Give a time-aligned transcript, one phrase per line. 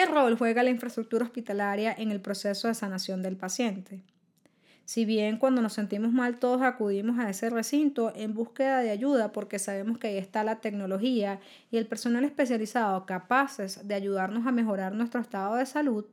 [0.00, 4.02] ¿Qué rol juega la infraestructura hospitalaria en el proceso de sanación del paciente?
[4.86, 9.30] Si bien cuando nos sentimos mal todos acudimos a ese recinto en búsqueda de ayuda
[9.30, 11.38] porque sabemos que ahí está la tecnología
[11.70, 16.06] y el personal especializado capaces de ayudarnos a mejorar nuestro estado de salud,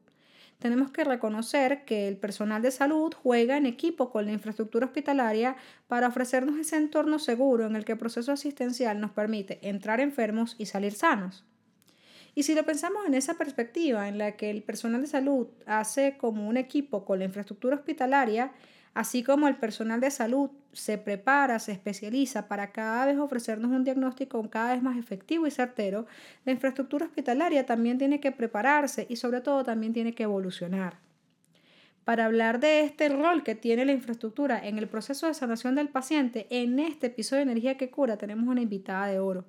[0.60, 5.56] tenemos que reconocer que el personal de salud juega en equipo con la infraestructura hospitalaria
[5.88, 10.58] para ofrecernos ese entorno seguro en el que el proceso asistencial nos permite entrar enfermos
[10.58, 11.46] y salir sanos.
[12.38, 16.18] Y si lo pensamos en esa perspectiva, en la que el personal de salud hace
[16.18, 18.52] como un equipo con la infraestructura hospitalaria,
[18.94, 23.84] así como el personal de salud se prepara, se especializa para cada vez ofrecernos un
[23.84, 26.06] diagnóstico cada vez más efectivo y certero,
[26.46, 31.00] la infraestructura hospitalaria también tiene que prepararse y sobre todo también tiene que evolucionar.
[32.04, 35.90] Para hablar de este rol que tiene la infraestructura en el proceso de sanación del
[35.90, 39.46] paciente, en este episodio de Energía que Cura tenemos una invitada de oro,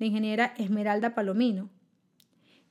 [0.00, 1.70] la ingeniera Esmeralda Palomino.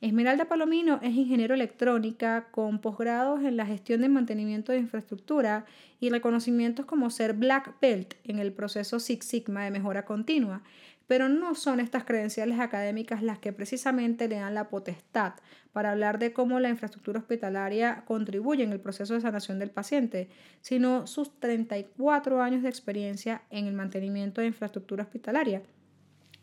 [0.05, 5.65] Esmeralda Palomino es ingeniero electrónica con posgrados en la gestión de mantenimiento de infraestructura
[5.99, 10.62] y reconocimientos como ser Black Belt en el proceso Six Sigma de mejora continua.
[11.07, 15.34] Pero no son estas credenciales académicas las que precisamente le dan la potestad
[15.73, 20.29] para hablar de cómo la infraestructura hospitalaria contribuye en el proceso de sanación del paciente,
[20.62, 25.63] sino sus 34 años de experiencia en el mantenimiento de infraestructura hospitalaria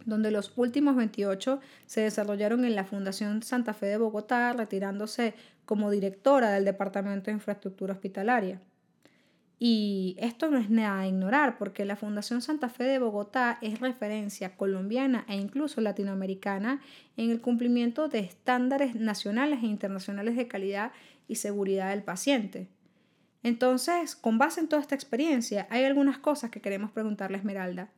[0.04, 5.90] donde los últimos 28 se desarrollaron en la Fundación Santa Fe de Bogotá, retirándose como
[5.90, 8.60] directora del Departamento de Infraestructura Hospitalaria.
[9.64, 13.78] Y esto no es nada a ignorar, porque la Fundación Santa Fe de Bogotá es
[13.78, 16.80] referencia colombiana e incluso latinoamericana
[17.16, 20.90] en el cumplimiento de estándares nacionales e internacionales de calidad
[21.28, 22.66] y seguridad del paciente.
[23.44, 27.88] Entonces, con base en toda esta experiencia, hay algunas cosas que queremos preguntarle a Esmeralda.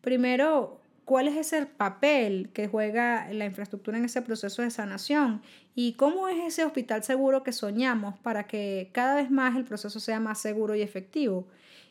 [0.00, 0.79] Primero,
[1.10, 5.42] cuál es ese papel que juega la infraestructura en ese proceso de sanación
[5.74, 9.98] y cómo es ese hospital seguro que soñamos para que cada vez más el proceso
[9.98, 11.48] sea más seguro y efectivo.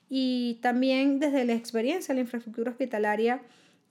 [0.09, 3.41] Y también desde la experiencia de la infraestructura hospitalaria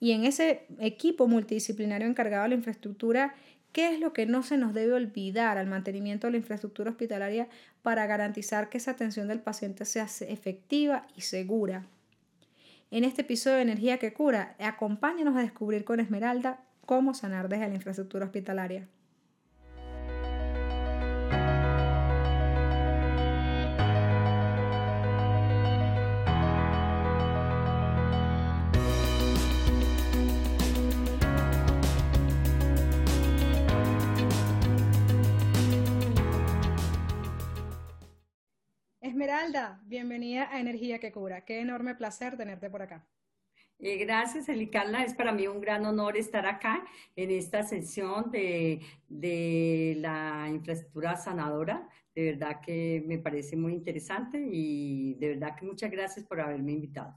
[0.01, 3.35] y en ese equipo multidisciplinario encargado de la infraestructura,
[3.73, 7.49] ¿qué es lo que no se nos debe olvidar al mantenimiento de la infraestructura hospitalaria
[7.83, 11.85] para garantizar que esa atención del paciente sea efectiva y segura?
[12.91, 17.69] En este episodio de Energía que Cura, acompáñanos a descubrir con Esmeralda cómo sanar desde
[17.69, 18.89] la infraestructura hospitalaria.
[39.19, 41.45] Esmeralda, bienvenida a Energía que Cura.
[41.45, 43.05] Qué enorme placer tenerte por acá.
[43.81, 45.03] Eh, gracias, Elicarla.
[45.03, 46.87] Es para mí un gran honor estar acá
[47.17, 51.89] en esta sesión de, de la infraestructura sanadora.
[52.15, 56.71] De verdad que me parece muy interesante y de verdad que muchas gracias por haberme
[56.71, 57.17] invitado.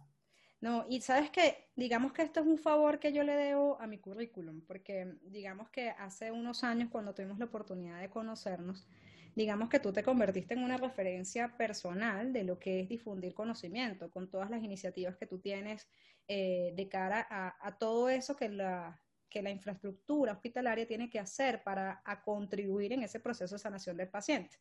[0.60, 3.86] No, y sabes que, digamos que esto es un favor que yo le debo a
[3.86, 8.88] mi currículum, porque digamos que hace unos años cuando tuvimos la oportunidad de conocernos,
[9.36, 14.10] digamos que tú te convertiste en una referencia personal de lo que es difundir conocimiento,
[14.10, 15.88] con todas las iniciativas que tú tienes
[16.28, 21.64] eh, de cara a, todo eso que la, que la infraestructura hospitalaria tiene que hacer
[21.64, 24.58] para contribuir en ese proceso de sanación del paciente.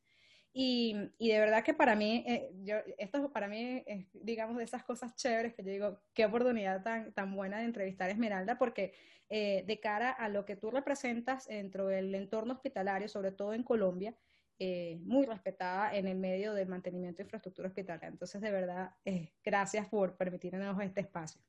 [0.52, 4.82] Y, de verdad que para mí, eh, yo, esto para mí es, digamos, de esas
[4.82, 8.92] cosas chéveres que yo digo, qué oportunidad tan, tan buena de entrevistar a Esmeralda, porque
[9.28, 13.62] eh, de cara a lo que tú representas dentro del entorno hospitalario, sobre todo en
[13.62, 14.16] Colombia,
[14.62, 18.10] eh, muy respetada en el medio del mantenimiento de infraestructura hospitalaria.
[18.10, 21.40] Entonces, de verdad, eh, gracias por permitirnos este espacio.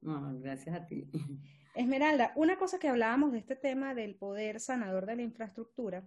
[0.00, 1.08] gracias a ti.
[1.76, 6.04] Esmeralda, una cosa que hablábamos de este tema del poder sanador de la infraestructura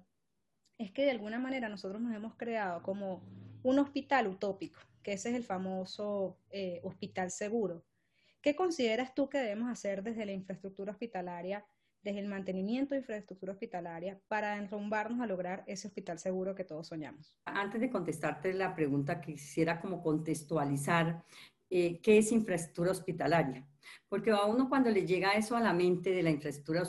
[0.78, 3.24] es que de alguna manera nosotros nos hemos creado como
[3.64, 7.86] un hospital utópico, que ese es el famoso eh, hospital seguro.
[8.42, 11.66] ¿Qué consideras tú que debemos hacer desde la infraestructura hospitalaria
[12.06, 16.88] desde el mantenimiento de infraestructura hospitalaria para enrumbarnos a lograr ese hospital seguro que todos
[16.88, 17.36] soñamos.
[17.46, 21.24] Antes de contestarte la pregunta, quisiera como contextualizar
[21.68, 23.68] eh, qué es infraestructura hospitalaria.
[24.08, 26.84] Porque a uno cuando le llega eso a la mente de la infraestructura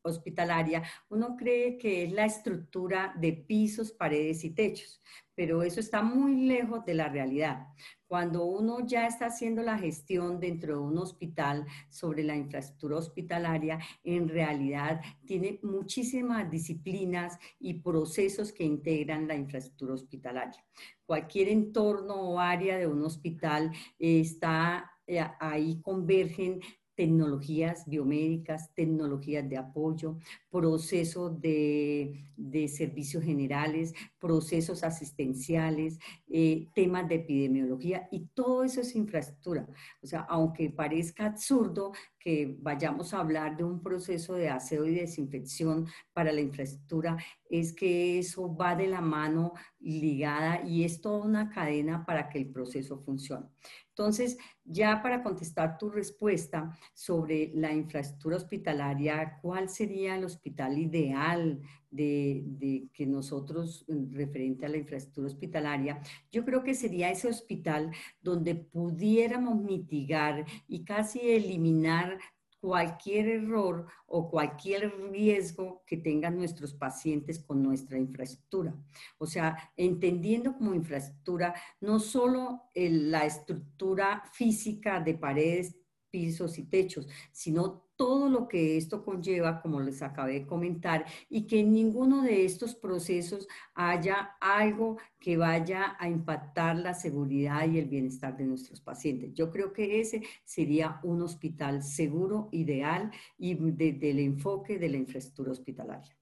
[0.00, 5.02] hospitalaria, uno cree que es la estructura de pisos, paredes y techos,
[5.34, 7.66] pero eso está muy lejos de la realidad.
[8.06, 13.78] Cuando uno ya está haciendo la gestión dentro de un hospital sobre la infraestructura hospitalaria,
[14.04, 20.62] en realidad tiene muchísimas disciplinas y procesos que integran la infraestructura hospitalaria.
[21.06, 26.60] Cualquier entorno o área de un hospital está eh, ahí convergen
[26.94, 30.18] tecnologías biomédicas, tecnologías de apoyo,
[30.50, 32.26] procesos de,
[32.68, 35.98] servicios generales, procesos asistenciales,
[36.28, 39.66] eh, temas de epidemiología y todo eso es infraestructura.
[40.02, 44.94] O sea, aunque parezca absurdo que vayamos a hablar de un proceso de aseo y
[44.94, 47.16] desinfección para la infraestructura,
[47.48, 52.38] es que eso va de la mano ligada y es toda una cadena para que
[52.38, 53.46] el proceso funcione.
[53.92, 61.60] Entonces, ya para contestar tu respuesta sobre la infraestructura hospitalaria, ¿cuál sería el hospital ideal
[61.90, 66.00] de, que nosotros, referente a la infraestructura hospitalaria?
[66.30, 67.90] Yo creo que sería ese hospital
[68.22, 72.18] donde pudiéramos mitigar y casi eliminar
[72.62, 78.72] cualquier error o cualquier riesgo que tengan nuestros pacientes con nuestra infraestructura.
[79.18, 85.74] O sea, entendiendo como infraestructura no solo la estructura física de paredes,
[86.12, 91.46] pisos y techos, sino todo lo que esto conlleva, como les acabé de comentar, y
[91.46, 97.78] que en ninguno de estos procesos haya algo que vaya a impactar la seguridad y
[97.78, 99.32] el bienestar de nuestros pacientes.
[99.34, 104.98] Yo creo que ese sería un hospital seguro, ideal y desde el enfoque de la
[104.98, 106.16] infraestructura hospitalaria.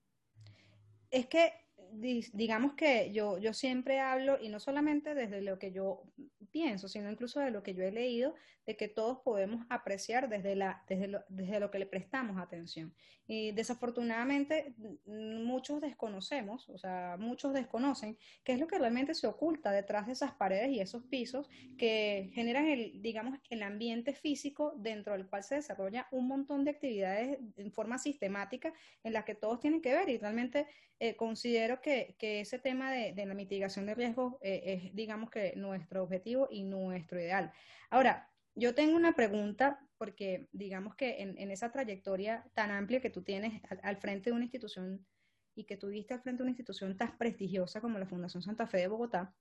[1.11, 1.51] Es que
[1.93, 6.03] digamos que yo, yo siempre hablo, y no solamente desde lo que yo
[6.51, 8.35] pienso, sino incluso de lo que yo he leído,
[8.67, 12.95] de que todos podemos apreciar desde, la, desde, lo, desde lo que le prestamos atención.
[13.27, 14.75] Y desafortunadamente
[15.07, 20.13] muchos desconocemos, o sea, muchos desconocen qué es lo que realmente se oculta detrás de
[20.13, 21.49] esas paredes y esos pisos
[21.79, 26.73] que generan el, digamos, el ambiente físico dentro del cual se desarrolla un montón de
[26.73, 28.73] actividades en forma sistemática
[29.05, 30.67] en las que todos tienen que ver y realmente
[31.01, 35.31] eh, considero que, que, ese tema de, de la mitigación de riesgos eh, es, digamos
[35.31, 37.53] que, nuestro objetivo y nuestro ideal.
[37.89, 43.11] Ahora, yo tengo una pregunta porque digamos que en, en esa trayectoria tan amplia que
[43.11, 45.07] tú tienes al, frente de una institución
[45.55, 48.79] y que tuviste al frente de una institución tan prestigiosa como la Fundación Santa Fe
[48.79, 49.35] de Bogotá,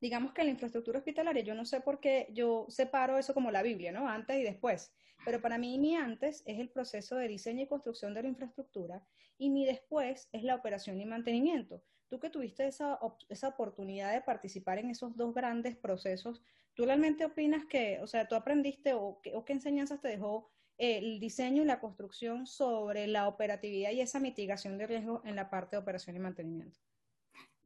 [0.00, 3.62] digamos que la infraestructura hospitalaria, yo no sé por qué yo separo eso como la
[3.62, 4.08] Biblia, ¿no?
[4.08, 4.92] Antes y después.
[5.24, 9.04] Pero para mí mi antes es el proceso de diseño y construcción de la infraestructura
[9.36, 11.82] y mi después es la operación y mantenimiento.
[12.08, 12.98] Tú que tuviste esa,
[13.28, 16.42] esa oportunidad de participar en esos dos grandes procesos,
[16.74, 21.20] ¿tú realmente opinas que, o sea, tú aprendiste o, o qué enseñanzas te dejó el
[21.20, 25.76] diseño y la construcción sobre la operatividad y esa mitigación de riesgo en la parte
[25.76, 26.80] de operación y mantenimiento?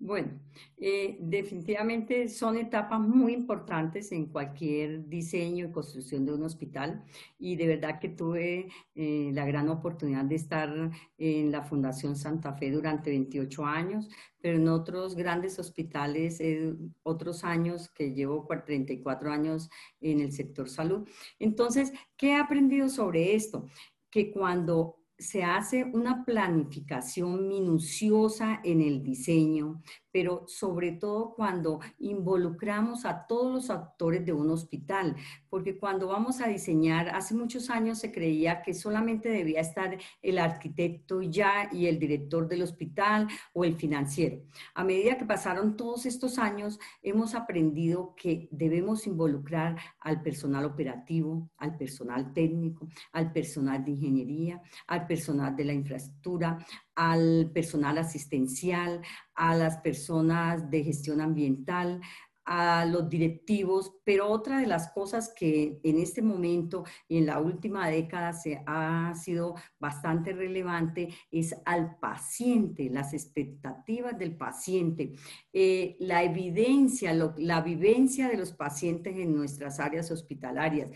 [0.05, 0.39] Bueno,
[0.77, 7.03] eh, definitivamente son etapas muy importantes en cualquier diseño y construcción de un hospital
[7.39, 12.53] y de verdad que tuve eh, la gran oportunidad de estar en la Fundación Santa
[12.53, 14.11] Fe durante 28 años,
[14.43, 19.71] pero en otros grandes hospitales, eh, otros años que llevo 34 años
[20.03, 21.09] en el sector salud.
[21.39, 23.71] Entonces, ¿qué he aprendido sobre esto?
[24.11, 33.05] Que cuando se hace una planificación minuciosa en el diseño, pero sobre todo cuando involucramos
[33.05, 35.17] a todos los actores de un hospital,
[35.55, 40.39] porque cuando vamos a diseñar, hace muchos años se creía que solamente debía estar el
[40.41, 44.43] arquitecto ya y el director del hospital o el financiero.
[44.75, 51.49] A medida que pasaron todos estos años, hemos aprendido que debemos involucrar al personal operativo,
[51.59, 56.59] al personal técnico, al personal de ingeniería, al personal de la infraestructura,
[56.97, 59.03] al personal asistencial,
[59.37, 62.01] a las personas de gestión ambiental,
[62.45, 67.41] a los directivos, pero otra de las cosas que en este momento y en la
[67.41, 75.15] última década se ha sido bastante relevante es al paciente, las expectativas del paciente,
[75.53, 80.91] eh, la evidencia, la vivencia de los pacientes en nuestras áreas hospitalarias.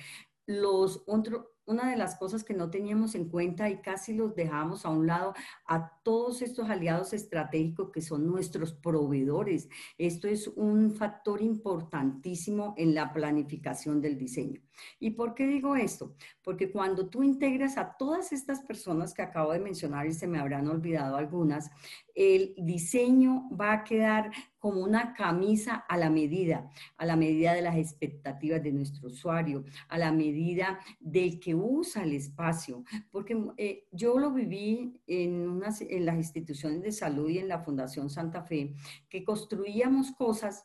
[0.47, 4.87] Los otros una de las cosas que no teníamos en cuenta y casi los dejamos
[4.87, 5.35] a un lado
[5.67, 9.69] a todos estos aliados estratégicos que son nuestros proveedores.
[9.99, 14.63] Esto es un factor importantísimo en la planificación del diseño.
[14.99, 16.15] ¿Y por qué digo esto?
[16.43, 20.39] Porque cuando tú integras a todas estas personas que acabo de mencionar y se me
[20.39, 21.71] habrán olvidado algunas,
[22.15, 27.63] el diseño va a quedar como una camisa a la medida, a la medida de
[27.63, 32.83] las expectativas de nuestro usuario, a la medida del que usa el espacio.
[33.11, 37.61] Porque eh, yo lo viví en, unas, en las instituciones de salud y en la
[37.61, 38.75] Fundación Santa Fe,
[39.09, 40.65] que construíamos cosas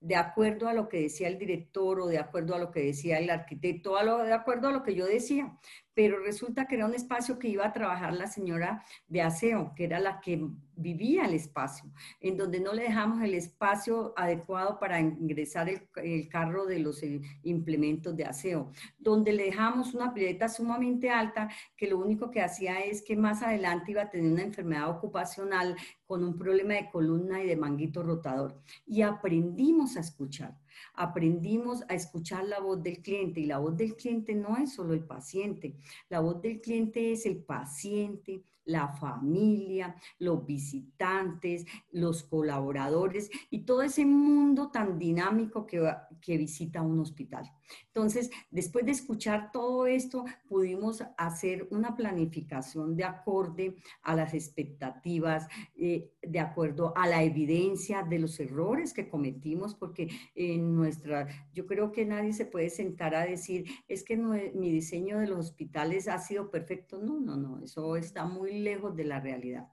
[0.00, 3.18] de acuerdo a lo que decía el director o de acuerdo a lo que decía
[3.18, 5.58] el arquitecto, a de acuerdo a lo que yo decía.
[5.94, 9.84] Pero resulta que era un espacio que iba a trabajar la señora de aseo, que
[9.84, 10.46] era la que
[10.76, 16.66] vivía el espacio, en donde no le dejamos el espacio adecuado para ingresar el, carro
[16.66, 21.98] de los eh, implementos de aseo, donde le dejamos una pileta sumamente alta que lo
[21.98, 26.36] único que hacía es que más adelante iba a tener una enfermedad ocupacional con un
[26.36, 28.60] problema de columna y de manguito rotador.
[28.84, 30.56] Y aprendimos a escuchar,
[30.94, 34.94] aprendimos a escuchar la voz del cliente y la voz del cliente no es solo
[34.94, 35.76] el paciente,
[36.08, 43.82] la voz del cliente es el paciente, la familia, los visitantes, los colaboradores y todo
[43.82, 45.82] ese mundo tan dinámico que,
[46.26, 47.50] visita un hospital.
[47.88, 55.46] Entonces, después de escuchar todo esto, pudimos hacer una planificación de acorde a las expectativas,
[55.76, 61.66] eh, de acuerdo a la evidencia de los errores que cometimos, porque en nuestra, yo
[61.66, 66.08] creo que nadie se puede sentar a decir, es que mi diseño de los hospitales
[66.08, 66.98] ha sido perfecto.
[66.98, 69.68] No, no, no, eso está muy lejos de la realidad.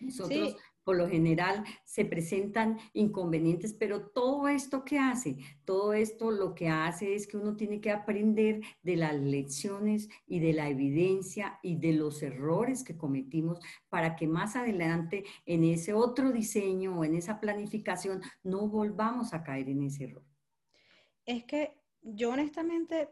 [0.00, 6.54] Nosotros por lo general se presentan inconvenientes, pero todo esto que hace, todo esto lo
[6.54, 11.58] que hace es que uno tiene que aprender de las lecciones y de la evidencia
[11.62, 13.58] y de los errores que cometimos
[13.88, 19.42] para que más adelante en ese otro diseño o en esa planificación no volvamos a
[19.42, 20.24] caer en ese error.
[21.24, 23.08] Es que yo honestamente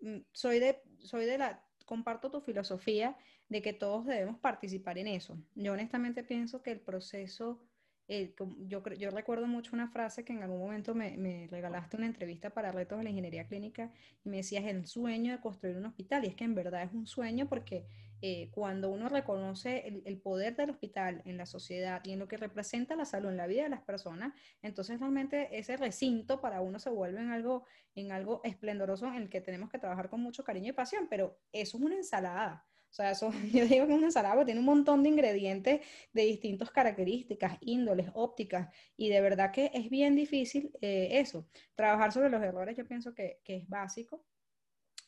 [0.00, 3.16] mm, soy de, soy de la, comparto tu filosofía
[3.52, 5.36] de que todos debemos participar en eso.
[5.54, 7.60] Yo honestamente pienso que el proceso,
[8.08, 12.72] yo, yo recuerdo mucho una frase que en algún momento me, regalaste una entrevista para
[12.72, 13.92] retos de la ingeniería clínica
[14.24, 16.94] y me decías el sueño de construir un hospital y es que en verdad es
[16.94, 17.84] un sueño porque
[18.22, 22.28] eh, cuando uno reconoce el, el, poder del hospital en la sociedad y en lo
[22.28, 24.32] que representa la salud en la vida de las personas,
[24.62, 29.28] entonces realmente ese recinto para uno se vuelve en algo, en algo esplendoroso en el
[29.28, 32.64] que tenemos que trabajar con mucho cariño y pasión, pero eso es una ensalada.
[32.92, 35.80] O sea, eso, yo digo que es una ensalada tiene un montón de ingredientes
[36.12, 38.68] de distintas características, índoles, ópticas,
[38.98, 41.48] y de verdad que es bien difícil eh, eso.
[41.74, 44.22] Trabajar sobre los errores yo pienso que, que es básico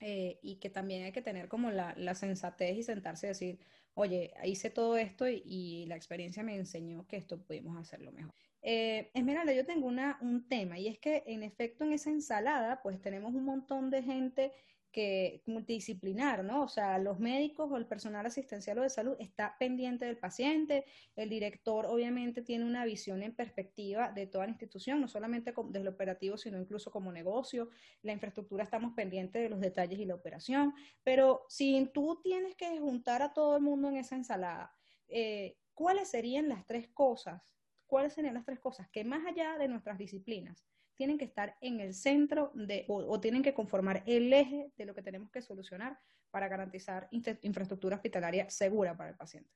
[0.01, 3.59] eh, y que también hay que tener como la, la, sensatez y sentarse y decir,
[3.93, 8.35] oye, hice todo esto y, la experiencia me enseñó que esto pudimos hacerlo mejor.
[8.63, 12.81] Eh, Esmeralda, yo tengo una, un tema y es que en efecto en esa ensalada
[12.83, 14.53] pues tenemos un montón de gente
[14.95, 16.63] que multidisciplinar, ¿no?
[16.63, 20.85] O sea, los médicos o el personal asistencial o de salud está pendiente del paciente,
[21.17, 25.81] el director obviamente tiene una visión en perspectiva de toda la institución, no solamente desde
[25.81, 27.71] el operativo, sino incluso como negocio,
[28.03, 30.73] la infraestructura estamos pendientes de los detalles y la operación,
[31.03, 34.73] pero si tú tienes que juntar a todo el mundo en esa ensalada,
[35.09, 37.43] eh, ¿cuáles serían las tres cosas?
[37.89, 40.65] ¿Cuáles serían las tres cosas que más allá de nuestras disciplinas
[40.97, 44.95] tienen que estar en el centro de, o, tienen que conformar el eje de lo
[44.95, 45.99] que tenemos que solucionar
[46.31, 49.51] para garantizar infraestructura hospitalaria segura para el paciente.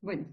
[0.00, 0.26] Bueno,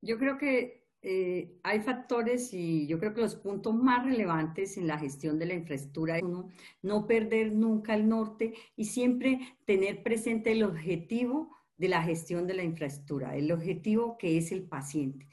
[0.00, 4.86] yo creo que eh, hay factores y yo creo que los puntos más relevantes en
[4.86, 6.48] la gestión de la infraestructura es uno,
[6.82, 12.54] no perder nunca el norte y siempre tener presente el objetivo de la gestión de
[12.54, 15.28] la infraestructura, el objetivo que es el paciente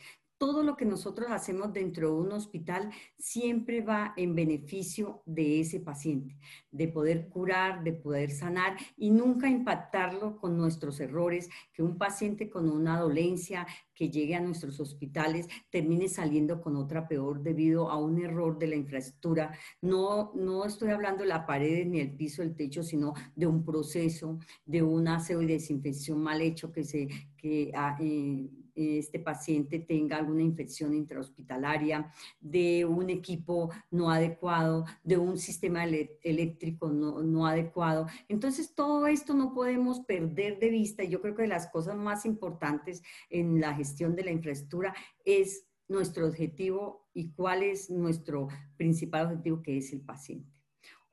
[0.46, 5.80] todo lo que nosotros hacemos dentro de un hospital siempre va en beneficio de ese
[5.80, 6.38] paciente,
[6.70, 12.48] de poder curar, de poder sanar y nunca impactarlo con nuestros errores, que un paciente
[12.48, 17.98] con una dolencia que llegue a nuestros hospitales termine saliendo con otra peor debido a
[17.98, 19.58] un error de la infraestructura.
[19.82, 23.66] No, no estoy hablando de la pared ni el piso, el techo, sino de un
[23.66, 27.08] proceso, de un aseo y desinfección mal hecho que se...
[27.36, 35.18] Que, ah, eh, este paciente tenga alguna infección intrahospitalaria, de un equipo no adecuado, de
[35.18, 38.08] un sistema eléctrico no, adecuado.
[38.28, 43.02] Entonces, todo esto no podemos perder de vista yo creo que las cosas más importantes
[43.30, 49.62] en la gestión de la infraestructura es nuestro objetivo y cuál es nuestro principal objetivo,
[49.62, 50.55] que es el paciente.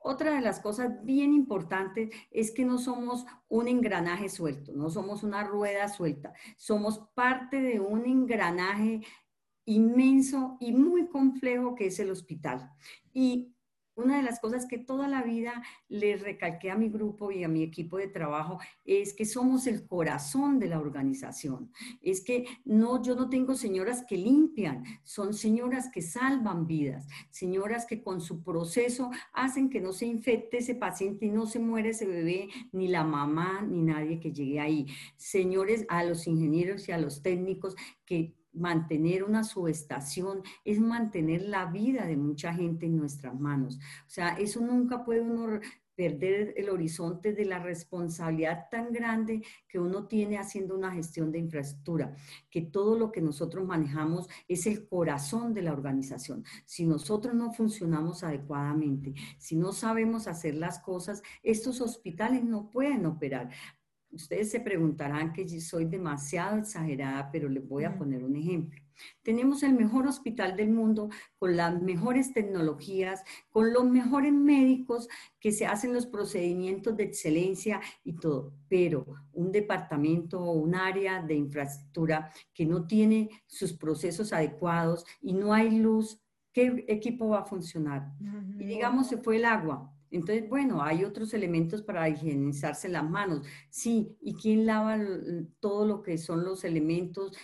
[0.04, 5.22] Otra de las cosas bien importantes es que no somos un engranaje suelto, no somos
[5.22, 9.02] una rueda suelta, somos parte de un engranaje
[9.64, 12.70] inmenso y muy complejo que es el hospital.
[13.94, 17.48] Una de las cosas que toda la vida le recalqué a mi grupo y a
[17.48, 21.70] mi equipo de trabajo es que somos el corazón de la organización.
[22.00, 27.86] Es que no, yo no tengo señoras que limpian, son señoras que salvan vidas, señoras
[27.86, 31.90] que con su proceso hacen que no se infecte ese paciente y no se muere
[31.90, 34.86] ese bebé, ni la mamá, ni nadie que llegue ahí.
[35.16, 41.66] Señores, a los ingenieros y a los técnicos que mantener una subestación es mantener la
[41.66, 43.76] vida de mucha gente en nuestras manos.
[44.06, 45.60] O sea, eso nunca puede uno
[45.94, 51.38] perder el horizonte de la responsabilidad tan grande que uno tiene haciendo una gestión de
[51.38, 52.14] infraestructura,
[52.50, 56.44] que todo lo que nosotros manejamos es el corazón de la organización.
[56.64, 63.06] Si nosotros no funcionamos adecuadamente, si no sabemos hacer las cosas, estos hospitales no pueden
[63.06, 63.50] operar.
[64.12, 68.78] Ustedes se preguntarán que soy demasiado exagerada, pero les voy a poner un ejemplo.
[69.22, 75.08] Tenemos el mejor hospital del mundo con las mejores tecnologías, con los mejores médicos
[75.40, 81.22] que se hacen los procedimientos de excelencia y todo, pero un departamento o un área
[81.22, 87.40] de infraestructura que no tiene sus procesos adecuados y no hay luz, ¿qué equipo va
[87.40, 88.12] a funcionar?
[88.58, 93.46] Y digamos, se fue el agua entonces, bueno, hay otros elementos para higienizarse las manos.
[93.70, 94.98] Sí, ¿y quién lava
[95.58, 97.36] todo lo que son los elementos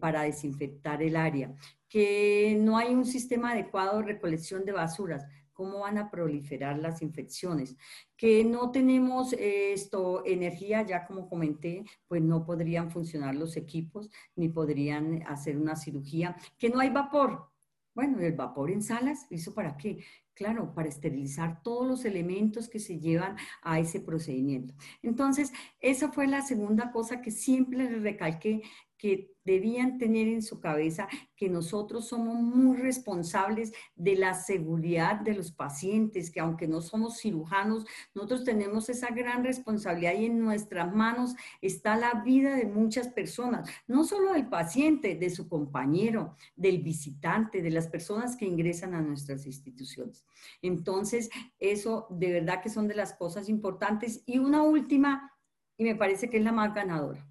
[0.00, 1.54] para desinfectar el área?
[1.88, 5.26] Que no hay un sistema adecuado de recolección de basuras.
[5.52, 7.76] ¿Cómo van a proliferar las infecciones?
[8.16, 14.48] Que no tenemos esto, energía, ya como comenté, pues no podrían funcionar los equipos, ni
[14.48, 16.36] podrían hacer una cirugía.
[16.58, 17.50] Que no hay vapor,
[17.94, 20.04] bueno, el vapor en salas, ¿eso para qué?
[20.34, 24.74] Claro, para esterilizar todos los elementos que se llevan a ese procedimiento.
[25.00, 28.62] Entonces, esa fue la segunda cosa que siempre le recalqué
[28.96, 35.34] que debían tener en su cabeza que nosotros somos muy responsables de la seguridad de
[35.34, 37.84] los pacientes, que aunque no somos cirujanos,
[38.14, 43.68] nosotros tenemos esa gran responsabilidad y en nuestras manos está la vida de muchas personas,
[43.86, 49.02] no solo del paciente, de su compañero, del visitante, de las personas que ingresan a
[49.02, 50.24] nuestras instituciones.
[50.62, 54.22] Entonces, eso de verdad que son de las cosas importantes.
[54.26, 55.32] Y una última,
[55.76, 57.26] y me parece que es la más ganadora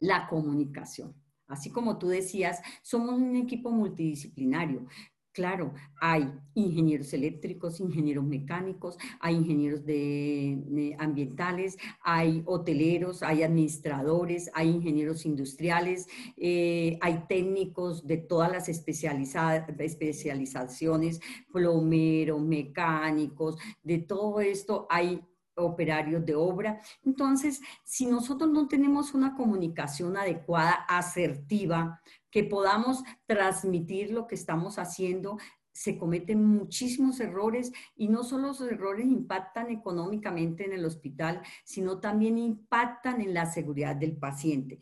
[0.00, 1.14] la comunicación.
[1.46, 4.86] Así como tú decías, somos un equipo multidisciplinario.
[5.32, 14.70] Claro, hay ingenieros eléctricos, ingenieros mecánicos, hay ingenieros de, ambientales, hay hoteleros, hay administradores, hay
[14.70, 21.20] ingenieros industriales, eh, hay técnicos de todas las especializaciones,
[21.52, 25.22] plomeros, mecánicos, de todo esto hay
[25.58, 26.80] operarios de obra.
[27.04, 32.00] Entonces, si nosotros no tenemos una comunicación adecuada, asertiva,
[32.30, 35.38] que podamos transmitir lo que estamos haciendo,
[35.78, 42.00] se cometen muchísimos errores y no solo los errores impactan económicamente en el hospital, sino
[42.00, 44.80] también impactan en la seguridad del paciente.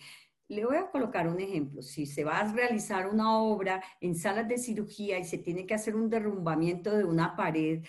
[0.48, 1.82] Le voy a colocar un ejemplo.
[1.82, 5.74] Si se va a realizar una obra en salas de cirugía y se tiene que
[5.74, 7.82] hacer un derrumbamiento de una pared,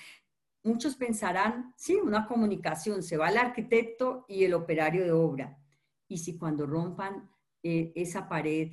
[0.68, 5.58] muchos pensarán, sí, una comunicación, se va el arquitecto y el operario de obra.
[6.08, 7.30] Y si cuando rompan
[7.64, 8.72] eh, esa pared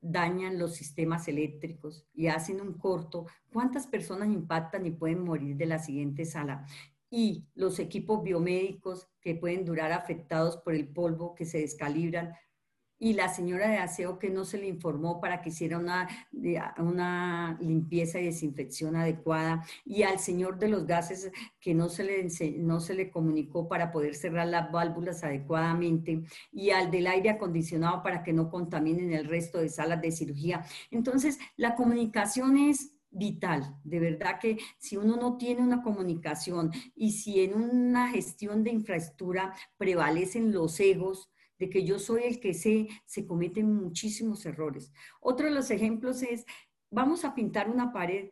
[0.00, 5.66] dañan los sistemas eléctricos y hacen un corto, ¿cuántas personas impactan y pueden morir de
[5.66, 6.66] la siguiente sala?
[7.10, 12.34] Y los equipos biomédicos que pueden durar afectados por el polvo, que se descalibran,
[13.00, 16.06] y la señora de aseo que no se le informó para que hiciera una,
[16.76, 22.28] una limpieza y desinfección adecuada, y al señor de los gases que no se, le,
[22.58, 28.02] no se le comunicó para poder cerrar las válvulas adecuadamente, y al del aire acondicionado
[28.02, 30.64] para que no contaminen el resto de salas de cirugía.
[30.90, 33.76] Entonces, la comunicación es vital.
[33.82, 38.70] De verdad que si uno no tiene una comunicación y si en una gestión de
[38.70, 44.92] infraestructura prevalecen los egos, de que yo soy el que sé, se cometen muchísimos errores.
[45.20, 46.46] Otro de los ejemplos es,
[46.90, 48.30] vamos a pintar una pared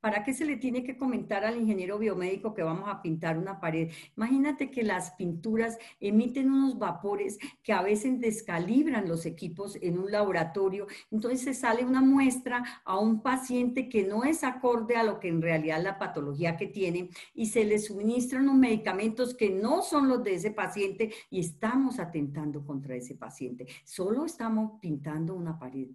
[0.00, 3.58] ¿Para qué se le tiene que comentar al ingeniero biomédico que vamos a pintar una
[3.58, 3.90] pared?
[4.16, 10.12] Imagínate que las pinturas emiten unos vapores que a veces descalibran los equipos en un
[10.12, 10.86] laboratorio.
[11.10, 15.42] Entonces sale una muestra a un paciente que no es acorde a lo que en
[15.42, 20.22] realidad la patología que tiene y se le suministran unos medicamentos que no son los
[20.22, 23.66] de ese paciente y estamos atentando contra ese paciente.
[23.84, 25.88] Solo estamos pintando una pared.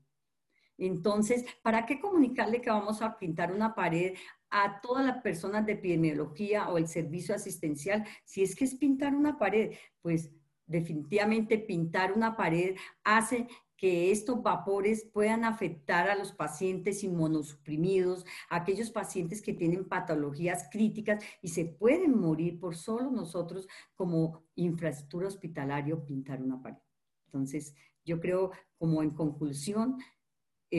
[0.86, 4.16] Entonces, ¿para qué comunicarle que vamos a pintar una pared
[4.50, 8.06] a todas las personas de epidemiología o el servicio asistencial?
[8.26, 10.32] Si es que es pintar una pared, pues
[10.66, 18.58] definitivamente pintar una pared hace que estos vapores puedan afectar a los pacientes inmunosuprimidos, a
[18.58, 25.28] aquellos pacientes que tienen patologías críticas y se pueden morir por solo nosotros como infraestructura
[25.28, 26.78] hospitalaria pintar una pared.
[27.26, 27.74] Entonces,
[28.06, 29.98] yo creo, como en conclusión,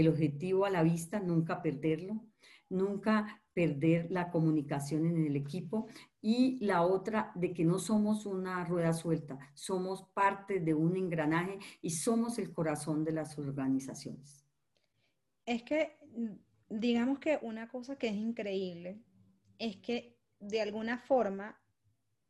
[0.00, 2.26] el objetivo a la vista, nunca perderlo,
[2.68, 5.86] nunca perder la comunicación en el equipo
[6.20, 11.58] y la otra de que no somos una rueda suelta, somos parte de un engranaje
[11.80, 14.44] y somos el corazón de las organizaciones.
[15.46, 15.98] Es que,
[16.68, 19.00] digamos que una cosa que es increíble
[19.58, 21.60] es que de alguna forma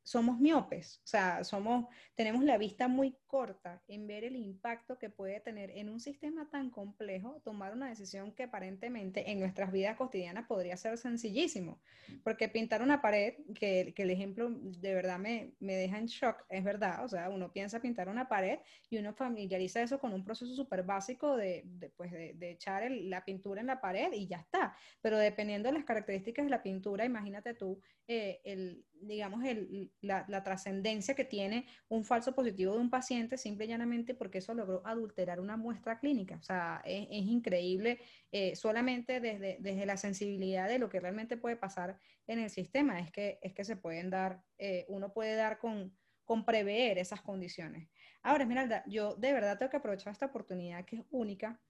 [0.03, 5.11] somos miopes, o sea, somos, tenemos la vista muy corta en ver el impacto que
[5.11, 9.97] puede tener en un sistema tan complejo tomar una decisión que aparentemente en nuestras vidas
[9.97, 11.81] cotidianas podría ser sencillísimo.
[12.23, 16.63] Porque pintar una pared, que, el ejemplo de verdad me, me, deja en shock, es
[16.63, 20.55] verdad, o sea, uno piensa pintar una pared y uno familiariza eso con un proceso
[20.55, 24.37] súper básico de, de, pues de, de echar la pintura en la pared y ya
[24.37, 24.77] está.
[25.01, 30.25] Pero dependiendo de las características de la pintura, imagínate tú eh, el, digamos, el, la,
[30.29, 34.55] la trascendencia que tiene un falso positivo de un paciente simple y llanamente porque eso
[34.55, 36.37] logró adulterar una muestra clínica.
[36.37, 38.01] O sea, es, increíble
[38.33, 43.01] eh, solamente desde, desde la sensibilidad de lo que realmente puede pasar en el sistema,
[43.01, 47.21] es que, es que se pueden dar, eh, uno puede dar con, con prever esas
[47.21, 47.89] condiciones.
[48.23, 51.61] Ahora, Esmeralda, yo de verdad tengo que aprovechar esta oportunidad que es única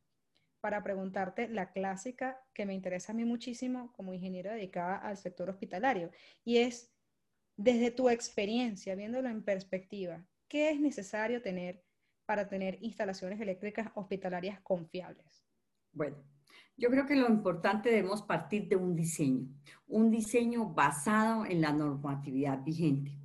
[0.61, 5.51] para preguntarte la clásica que me interesa a mí muchísimo como ingeniero dedicada al sector
[5.51, 6.11] hospitalario
[6.43, 6.90] y es,
[7.57, 11.83] desde tu experiencia, viéndolo en perspectiva, ¿qué es necesario tener
[12.27, 15.45] para tener instalaciones eléctricas hospitalarias confiables?
[15.93, 16.17] Bueno,
[16.77, 19.49] yo creo que lo importante debemos partir de un diseño,
[19.88, 23.19] un diseño basado en la normatividad vigente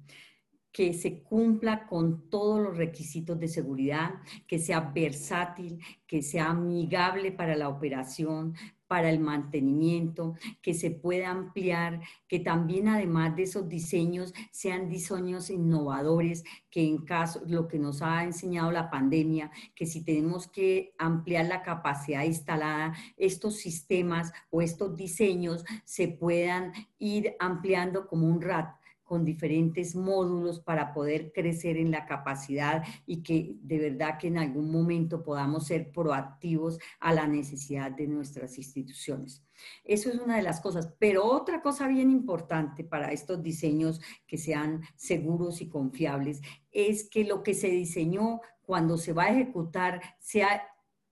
[0.72, 4.16] que se cumpla con todos los requisitos de seguridad,
[4.48, 8.56] que sea versátil, que sea amigable para la operación,
[8.90, 15.52] para el mantenimiento, que se pueda ampliar, que también además de esos diseños sean diseños
[15.52, 20.96] innovadores, que en caso, lo que nos ha enseñado la pandemia, que si tenemos que
[20.98, 28.42] ampliar la capacidad instalada, estos sistemas o estos diseños se puedan ir ampliando como un
[28.42, 28.79] RAT
[29.10, 34.38] con diferentes módulos para poder crecer en la capacidad y que de verdad que en
[34.38, 39.44] algún momento podamos ser proactivos a la necesidad de nuestras instituciones.
[39.84, 40.94] Eso es una de las cosas.
[41.00, 46.40] Pero otra cosa bien importante para estos diseños que sean seguros y confiables
[46.72, 50.62] es que lo que se diseñó cuando se va a ejecutar sea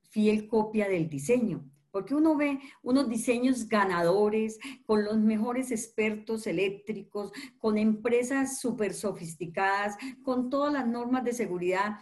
[0.04, 7.32] fiel copia del diseño porque uno ve unos diseños ganadores con los mejores expertos eléctricos,
[7.58, 11.98] con empresas súper sofisticadas, con todas las normas de seguridad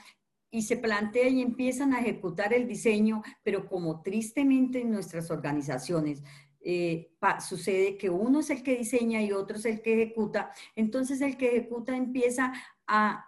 [0.52, 6.24] y se plantea y empiezan a ejecutar el diseño, pero como tristemente en nuestras organizaciones
[6.62, 7.12] eh,
[7.48, 11.38] sucede que uno es el que diseña y otro es el que ejecuta, entonces el
[11.38, 12.54] que ejecuta empieza
[12.88, 13.26] a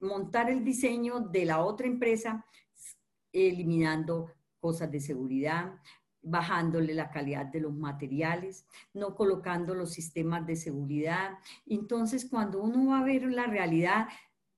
[0.00, 2.46] montar el diseño de la otra empresa,
[3.32, 5.74] eliminando cosas de seguridad,
[6.22, 11.38] bajándole la calidad de los materiales, no colocando los sistemas de seguridad.
[11.66, 14.08] Entonces, cuando uno va a ver la realidad,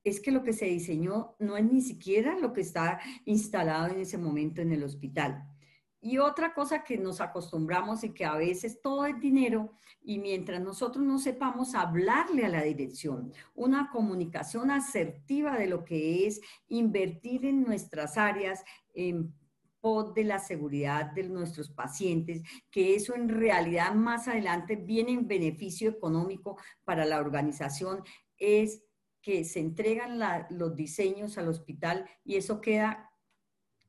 [0.03, 4.01] es que lo que se diseñó no es ni siquiera lo que está instalado en
[4.01, 5.47] ese momento en el hospital.
[6.03, 10.59] Y otra cosa que nos acostumbramos y que a veces todo es dinero y mientras
[10.63, 17.45] nosotros no sepamos hablarle a la dirección, una comunicación asertiva de lo que es invertir
[17.45, 19.35] en nuestras áreas, en
[20.15, 25.89] de la seguridad de nuestros pacientes, que eso en realidad más adelante viene en beneficio
[25.89, 28.03] económico para la organización,
[28.37, 28.83] es
[29.23, 33.11] que se entregan los diseños al hospital y eso queda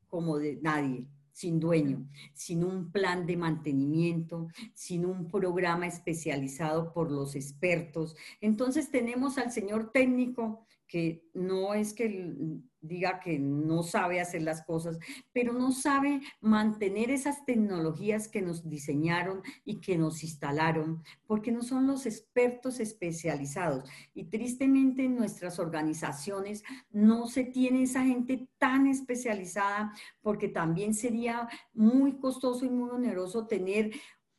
[0.07, 7.11] como de nadie, sin dueño, sin un plan de mantenimiento, sin un programa especializado por
[7.11, 8.15] los expertos.
[8.39, 14.63] Entonces tenemos al señor técnico que no es que diga que no sabe hacer las
[14.63, 14.97] cosas,
[15.31, 21.61] pero no sabe mantener esas tecnologías que nos diseñaron y que nos instalaron, porque no
[21.61, 23.89] son los expertos especializados.
[24.13, 31.47] Y tristemente en nuestras organizaciones no se tiene esa gente tan especializada, porque también sería
[31.73, 33.91] muy costoso y muy oneroso tener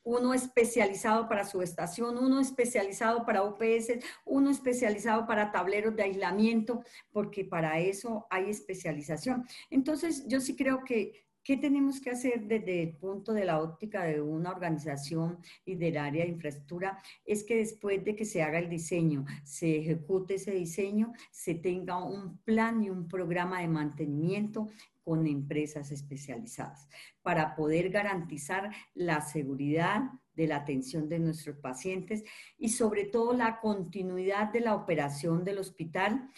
[0.05, 6.83] uno especializado para su estación, uno especializado para UPS, uno especializado para tableros de aislamiento,
[7.13, 9.45] porque para eso hay especialización.
[9.71, 14.05] Entonces, yo sí creo que, ¿qué tenemos que hacer desde el punto de la óptica
[14.05, 16.99] de una organización y del de infraestructura?
[17.25, 22.05] Es que después de que se haga el diseño, se ejecute ese diseño, se tenga
[22.05, 24.69] un plan y un programa de mantenimiento
[25.05, 26.89] con empresas especializadas
[27.23, 30.03] para poder garantizar la seguridad
[30.35, 32.25] de la atención de nuestros pacientes
[32.57, 36.31] y sobre todo la continuidad de la operación del hospital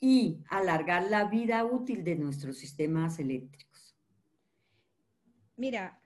[0.00, 3.96] y alargar la vida útil de nuestros sistemas eléctricos.
[5.56, 6.00] Mira,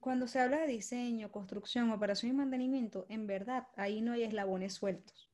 [0.00, 4.74] cuando se habla de diseño, construcción, operación y mantenimiento, en verdad ahí no hay eslabones
[4.74, 5.27] sueltos.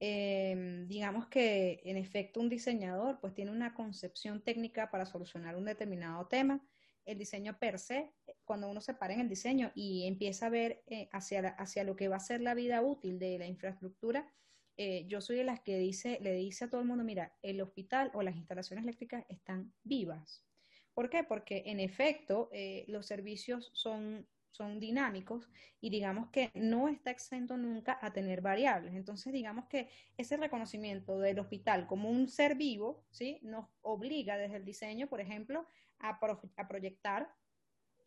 [0.00, 5.66] Em, digamos que en efecto un diseñador pues tiene una concepción técnica para solucionar un
[5.66, 6.66] determinado tema
[7.04, 8.12] el diseño per se,
[8.44, 11.96] cuando uno se para en el diseño y empieza a ver eh, hacia, hacia lo
[11.96, 14.32] que va a ser la vida útil de la infraestructura,
[14.76, 17.60] eh, yo soy de las que dice, le dice a todo el mundo, mira, el
[17.60, 20.46] hospital o las instalaciones eléctricas están vivas.
[20.94, 21.24] ¿Por qué?
[21.24, 25.48] Porque en efecto eh, los servicios son, son dinámicos
[25.80, 28.94] y digamos que no está exento nunca a tener variables.
[28.94, 33.38] Entonces digamos que ese reconocimiento del hospital como un ser vivo, ¿sí?
[33.42, 35.66] Nos obliga desde el diseño, por ejemplo,
[35.98, 36.18] a,
[36.56, 37.34] a proyectar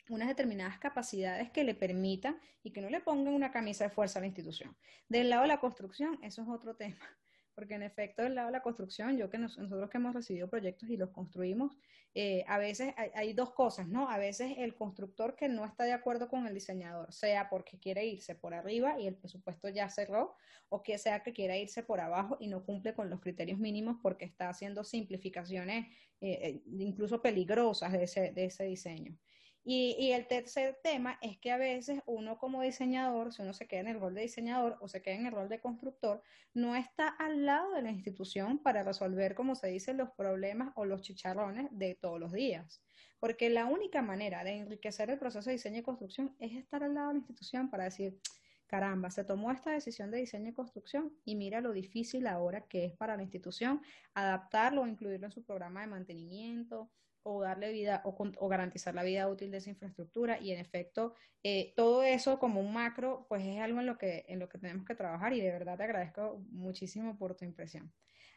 [0.09, 4.19] unas determinadas capacidades que le permitan y que no le pongan una camisa de fuerza
[4.19, 4.75] a la institución.
[5.07, 7.17] Del lado de la construcción, eso es otro tema,
[7.55, 10.89] porque en efecto del lado de la construcción, yo que nosotros que hemos recibido proyectos
[10.89, 11.77] y los construimos,
[12.15, 14.09] eh, a veces hay, hay, dos cosas, ¿no?
[14.09, 18.05] A veces el constructor que no está de acuerdo con el diseñador, sea porque quiere
[18.05, 20.35] irse por arriba y el presupuesto ya cerró,
[20.69, 23.97] o que sea que quiera irse por abajo y no cumple con los criterios mínimos
[24.01, 25.87] porque está haciendo simplificaciones
[26.21, 29.17] eh, eh incluso peligrosas de ese, de ese diseño.
[29.65, 33.79] Y, el tercer tema es que a veces uno como diseñador, si uno se queda
[33.79, 36.21] en el rol de diseñador o se queda en el rol de constructor,
[36.53, 40.83] no está al lado de la institución para resolver, como se dice, los problemas o
[40.83, 42.83] los chicharrones de todos los días.
[43.19, 46.93] Porque la única manera de enriquecer el proceso de diseño y construcción es estar al
[46.93, 48.19] lado de la institución para decir,
[48.67, 52.83] caramba, se tomó esta decisión de diseño y construcción y mira lo difícil ahora que
[52.83, 53.81] es para la institución
[54.13, 56.91] adaptarlo o incluirlo en su programa de mantenimiento,
[57.23, 61.73] o darle vida o, garantizar la vida útil de esa infraestructura y en efecto eh,
[61.75, 64.85] todo eso como un macro pues es algo en lo que en lo que tenemos
[64.85, 67.91] que trabajar y de verdad te agradezco muchísimo por tu impresión.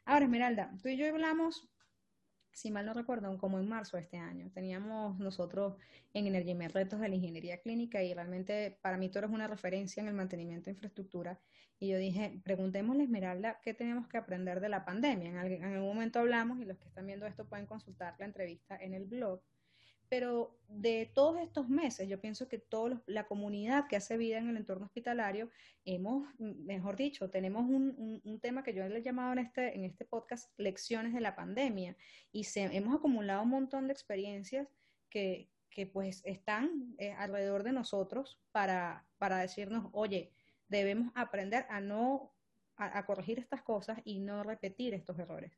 [0.04, 1.68] Ahora Esmeralda tú y yo hablamos
[2.56, 4.50] si mal no recuerdo, como en marzo de este año.
[4.54, 5.74] Teníamos nosotros
[6.14, 10.00] en Energimer retos de la ingeniería clínica y realmente para mí tú eres una referencia
[10.00, 11.38] en el mantenimiento de infraestructura.
[11.78, 15.28] Y yo dije, preguntémosle Esmeralda qué tenemos que aprender de la pandemia.
[15.44, 18.94] En, algún momento hablamos y los que están viendo esto pueden consultar la entrevista en
[18.94, 19.42] el blog
[20.08, 24.48] pero de todos estos meses, yo pienso que toda la comunidad que hace vida en
[24.48, 25.50] el entorno hospitalario,
[25.84, 29.84] hemos, mejor dicho, tenemos un, un, tema que yo le he llamado en este, en
[29.84, 31.96] este podcast lecciones de la pandemia
[32.32, 34.68] y se, hemos acumulado un montón de experiencias
[35.08, 40.32] que, que pues están eh, alrededor de nosotros para, para decirnos, oye,
[40.68, 42.34] debemos aprender a no,
[42.76, 45.52] a corregir estas cosas y no repetir estos errores.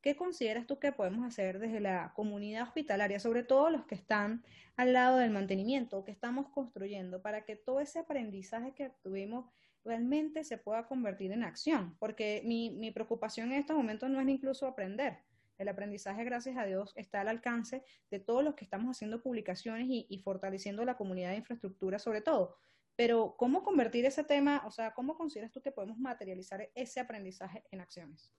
[0.00, 4.44] ¿Qué consideras tú que podemos hacer desde la comunidad hospitalaria, sobre todo los que están
[4.76, 9.46] al lado del mantenimiento, que estamos construyendo, para que todo ese aprendizaje que tuvimos
[9.84, 11.96] realmente se pueda convertir en acción?
[11.98, 15.18] Porque mi, mi preocupación en estos momentos no es incluso aprender.
[15.58, 19.88] El aprendizaje, gracias a Dios, está al alcance de todos los que estamos haciendo publicaciones
[19.90, 22.56] y, y fortaleciendo la comunidad de infraestructura, sobre todo.
[22.94, 27.64] Pero, ¿cómo convertir ese tema, o sea, cómo consideras tú que podemos materializar ese aprendizaje
[27.72, 28.32] en acciones?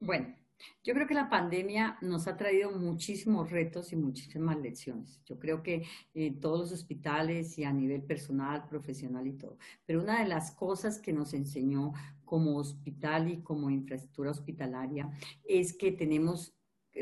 [0.00, 0.34] Bueno,
[0.82, 5.20] yo creo que la pandemia nos ha traído muchísimos retos y muchísimas lecciones.
[5.24, 9.58] Yo creo que en eh, todos los hospitales y a nivel personal, profesional y todo.
[9.86, 11.92] Pero una de las cosas que nos enseñó
[12.24, 15.10] como hospital y como infraestructura hospitalaria
[15.44, 16.54] es que tenemos,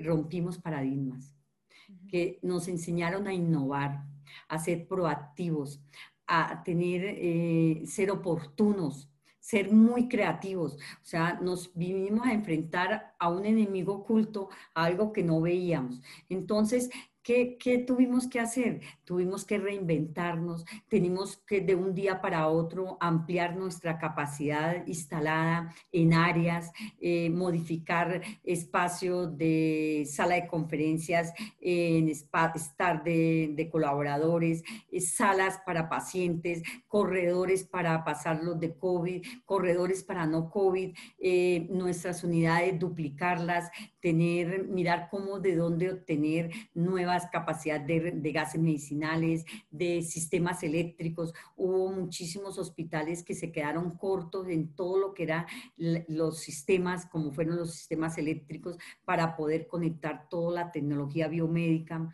[0.02, 1.35] rompimos paradigmas,
[2.09, 4.04] que nos enseñaron a innovar,
[4.48, 5.82] a ser proactivos,
[6.26, 9.11] a tener, eh, ser oportunos
[9.46, 10.74] ser muy creativos.
[10.74, 16.02] O sea, nos vinimos a enfrentar a un enemigo oculto, a algo que no veíamos.
[16.28, 16.90] Entonces,
[17.27, 18.83] ¿Qué, tuvimos que hacer?
[19.05, 26.15] Tuvimos que reinventarnos, tenemos que de un día para otro ampliar nuestra capacidad instalada en
[26.15, 34.62] áreas, eh, modificar espacio de sala de conferencias, en estar de, colaboradores,
[34.93, 42.23] eh, salas para pacientes, corredores para pasarlos de COVID, corredores para no COVID, eh, nuestras
[42.23, 43.69] unidades duplicarlas,
[44.07, 51.35] tener, mirar cómo, de dónde obtener nuevas capacidades de, gases medicinales, de sistemas eléctricos.
[51.57, 57.33] Hubo muchísimos hospitales que se quedaron cortos en todo lo que eran los sistemas, como
[57.33, 62.09] fueron los sistemas eléctricos, para poder conectar toda la tecnología biomédica,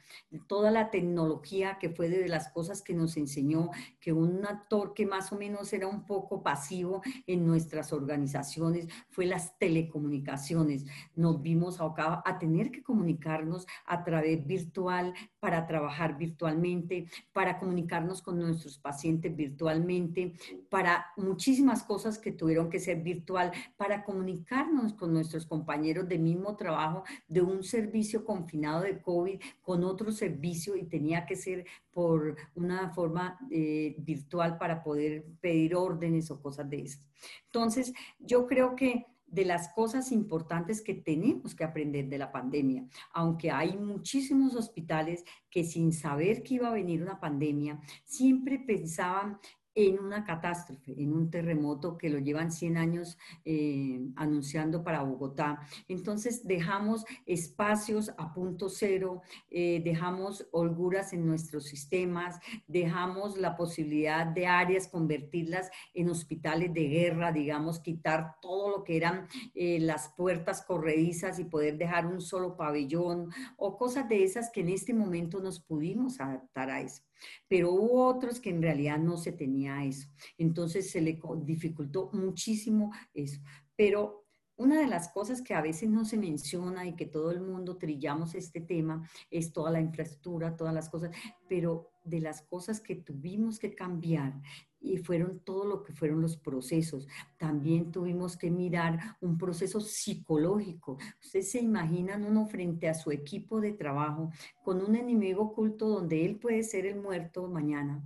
[0.46, 3.68] toda la tecnología que fue de las cosas que nos enseñó
[4.00, 9.26] que un actor que más o menos era un poco pasivo en nuestras organizaciones fue
[9.26, 10.86] las telecomunicaciones.
[11.14, 11.81] Nos vimos
[12.24, 19.34] a tener que comunicarnos a través virtual para trabajar virtualmente, para comunicarnos con nuestros pacientes
[19.34, 20.34] virtualmente,
[20.70, 26.56] para muchísimas cosas que tuvieron que ser virtual, para comunicarnos con nuestros compañeros de mismo
[26.56, 32.36] trabajo de un servicio confinado de COVID con otro servicio y tenía que ser por
[32.54, 37.02] una forma eh, virtual para poder pedir órdenes o cosas de esas.
[37.46, 42.86] Entonces, yo creo que de las cosas importantes que tenemos que aprender de la pandemia.
[43.12, 49.38] Aunque hay muchísimos hospitales que sin saber que iba a venir una pandemia, siempre pensaban
[49.74, 55.60] en una catástrofe, en un terremoto que lo llevan 100 años eh, anunciando para Bogotá.
[55.88, 64.26] Entonces dejamos espacios a punto cero, eh, dejamos holguras en nuestros sistemas, dejamos la posibilidad
[64.26, 70.08] de áreas convertirlas en hospitales de guerra, digamos, quitar todo lo que eran eh, las
[70.08, 74.92] puertas corredizas y poder dejar un solo pabellón o cosas de esas que en este
[74.92, 77.02] momento nos pudimos adaptar a eso
[77.48, 80.08] pero hubo otros que en realidad no se tenía eso.
[80.38, 83.40] Entonces se le dificultó muchísimo eso.
[83.76, 84.22] Pero
[84.56, 87.78] una de las cosas que a veces no se menciona y que todo el mundo
[87.78, 91.10] trillamos este tema es toda la infraestructura, todas las cosas,
[91.48, 94.40] pero de las cosas que tuvimos que cambiar
[94.82, 97.06] y fueron todo lo que fueron los procesos.
[97.38, 100.98] También tuvimos que mirar un proceso psicológico.
[101.22, 104.30] Ustedes se imaginan uno frente a su equipo de trabajo
[104.64, 108.02] con un enemigo oculto donde él puede ser el muerto mañana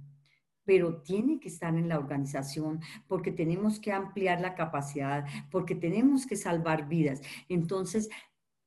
[0.66, 6.26] pero tiene que estar en la organización porque tenemos que ampliar la capacidad, porque tenemos
[6.26, 7.22] que salvar vidas.
[7.48, 8.10] Entonces,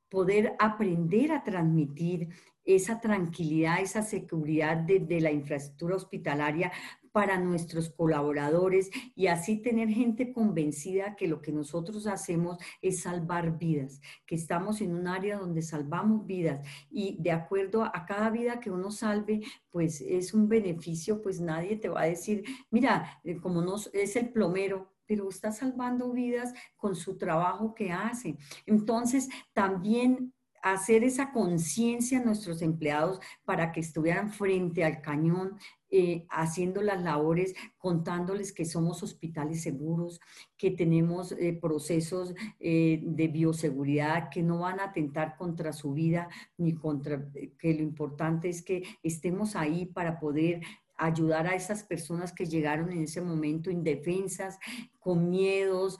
[0.07, 2.29] poder aprender a transmitir
[2.63, 6.71] esa tranquilidad, esa seguridad de, la infraestructura hospitalaria
[7.19, 13.58] para nuestros colaboradores y así tener gente convencida que lo que nosotros hacemos es salvar
[13.58, 18.62] vidas, que estamos en un área donde salvamos vidas y de acuerdo a cada vida
[18.62, 23.36] que uno salve, pues es un beneficio, pues nadie te va a decir, mira, eh,
[23.36, 28.38] como no es el plomero, pero está salvando vidas con su trabajo que hace.
[28.65, 35.58] Entonces, también hacer esa conciencia a nuestros empleados para que estuvieran frente al cañón
[35.91, 40.21] eh, haciendo las labores, contándoles que somos hospitales seguros,
[40.56, 46.30] que tenemos eh, procesos eh, de bioseguridad que no van a atentar contra su vida,
[46.58, 47.25] ni contra,
[47.58, 50.62] que lo importante es que estemos ahí para poder
[50.95, 54.60] ayudar a esas personas que llegaron en ese momento indefensas,
[54.99, 55.97] con miedos,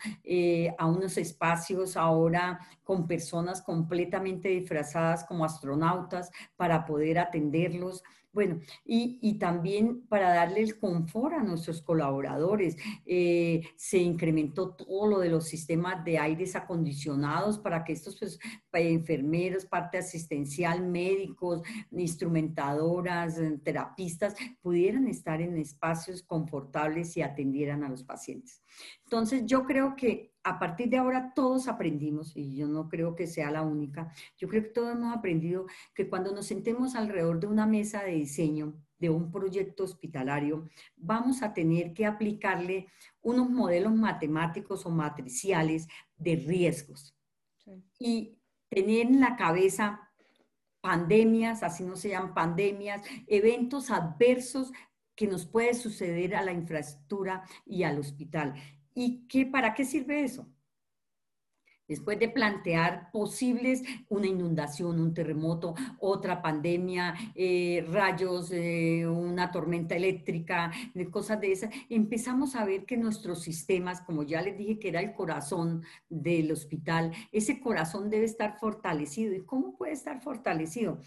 [0.78, 8.04] a unos espacios ahora con personas completamente disfrazadas como astronautas para poder atenderlos.
[8.32, 15.20] Bueno, y, también para darle el confort a nuestros colaboradores, eh, se incrementó todo lo
[15.20, 18.40] de los sistemas de aires acondicionados para que estos pues,
[18.72, 21.62] enfermeros, parte asistencial, médicos,
[21.92, 28.62] instrumentadoras, eh, terapistas, pudieran estar en espacios confortables y atendieran a los pacientes.
[29.10, 33.26] Entonces, yo creo que a partir de ahora todos aprendimos, y yo no creo que
[33.26, 37.48] sea la única, yo creo que todos hemos aprendido que cuando nos sentemos alrededor de
[37.48, 42.86] una mesa de diseño de un proyecto hospitalario, vamos a tener que aplicarle
[43.20, 47.16] unos modelos matemáticos o matriciales de riesgos.
[47.98, 48.38] Y
[48.70, 50.08] tener en la cabeza
[50.82, 54.72] pandemias, así no se llaman pandemias, eventos adversos
[55.16, 58.54] que nos puede suceder a la infraestructura y al hospital.
[59.00, 60.46] ¿Y qué, para qué sirve eso?
[61.88, 69.96] Después de plantear posibles, una inundación, un terremoto, otra pandemia, eh, rayos, eh, una tormenta
[69.96, 70.70] eléctrica,
[71.12, 75.00] cosas de esas, empezamos a ver que nuestros sistemas, como ya les dije que era
[75.00, 79.34] el corazón del hospital, ese corazón debe estar fortalecido.
[79.34, 81.00] ¿Y cómo puede estar fortalecido?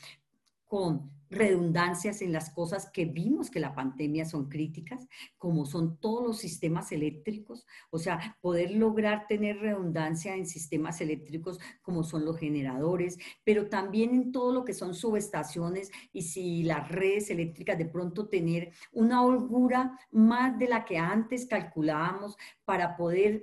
[0.65, 6.23] Con redundancias en las cosas que vimos que la pandemia son críticas, como son todos
[6.25, 12.39] los sistemas eléctricos, o sea, poder lograr tener redundancia en sistemas eléctricos como son los
[12.39, 17.87] generadores, pero también en todo lo que son subestaciones y si las redes eléctricas de
[17.87, 23.43] pronto tener una holgura más de la que antes calculábamos para poder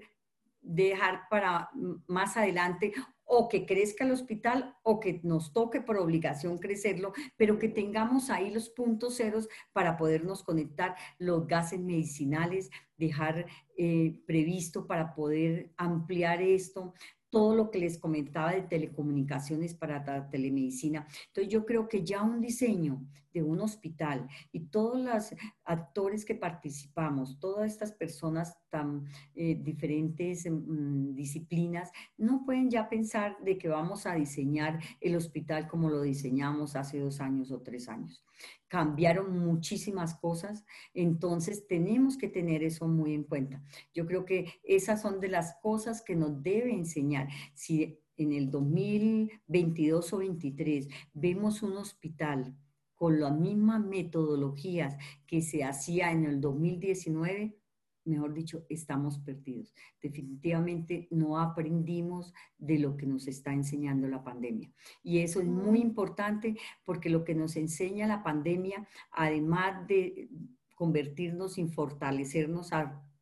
[0.61, 1.69] dejar para
[2.07, 2.93] más adelante
[3.31, 8.31] o que crezca el hospital o que nos toque por obligación crecerlo, pero que tengamos
[8.31, 13.45] ahí los puntos ceros para podernos conectar los gases medicinales, dejar
[13.77, 16.95] eh, previsto para poder ampliar esto,
[17.29, 21.07] todo lo que les comentaba de telecomunicaciones para la telemedicina.
[21.27, 26.35] Entonces yo creo que ya un diseño de un hospital y todos los actores que
[26.35, 33.69] participamos, todas estas personas tan eh, diferentes mm, disciplinas, no pueden ya pensar de que
[33.69, 38.23] vamos a diseñar el hospital como lo diseñamos hace dos años o tres años.
[38.69, 43.61] Cambiaron muchísimas cosas, entonces tenemos que tener eso muy en cuenta.
[43.93, 47.27] Yo creo que esas son de las cosas que nos debe enseñar.
[47.53, 52.55] Si en el 2022 o 2023 vemos un hospital
[52.95, 57.57] con las mismas metodologías que se hacía en el 2019,
[58.05, 59.73] mejor dicho, estamos perdidos.
[60.01, 64.71] Definitivamente no aprendimos de lo que nos está enseñando la pandemia.
[65.03, 70.29] Y eso es muy importante porque lo que nos enseña la pandemia, además de
[70.75, 72.71] convertirnos y fortalecernos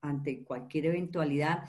[0.01, 1.67] ante cualquier eventualidad,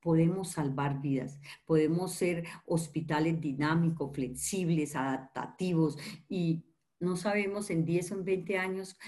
[0.00, 5.96] podemos salvar vidas, podemos ser hospitales dinámicos, flexibles, adaptativos
[6.28, 6.66] y
[7.00, 8.98] no sabemos en 10 o en 20 años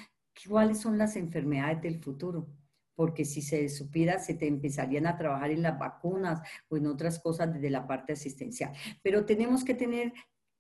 [0.48, 2.48] cuáles son las enfermedades del futuro
[2.96, 7.20] porque si se supiera, se te empezarían a trabajar en las vacunas o en otras
[7.20, 8.72] cosas desde la parte asistencial.
[9.02, 10.12] Pero tenemos que tener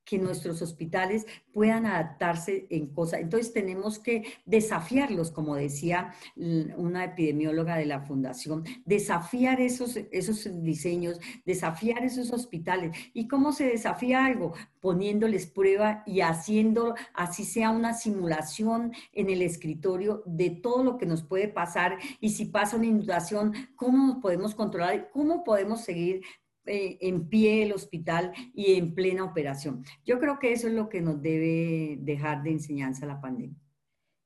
[0.06, 3.20] que nuestros hospitales puedan adaptarse en cosas.
[3.20, 11.20] Entonces tenemos que desafiarlos, como decía una epidemióloga de la fundación, desafiar esos, esos diseños,
[11.44, 12.96] desafiar esos hospitales.
[13.12, 14.54] ¿Y cómo se desafía algo?
[14.80, 21.06] Poniéndoles prueba y haciendo, así sea una simulación en el escritorio de todo lo que
[21.06, 26.22] nos puede pasar y si pasa una inundación, cómo podemos controlar, cómo podemos seguir
[26.66, 29.84] eh, en pie el hospital y en plena operación.
[30.04, 33.56] Yo creo que eso es lo que nos debe dejar de enseñanza la pandemia.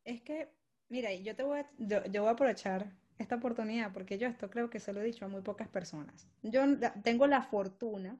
[0.04, 0.48] Es que,
[0.88, 4.70] mira, yo te voy a, yo, voy a aprovechar esta oportunidad porque yo esto creo
[4.70, 6.28] que se lo he dicho a muy pocas personas.
[6.42, 6.62] Yo
[7.04, 8.18] tengo la fortuna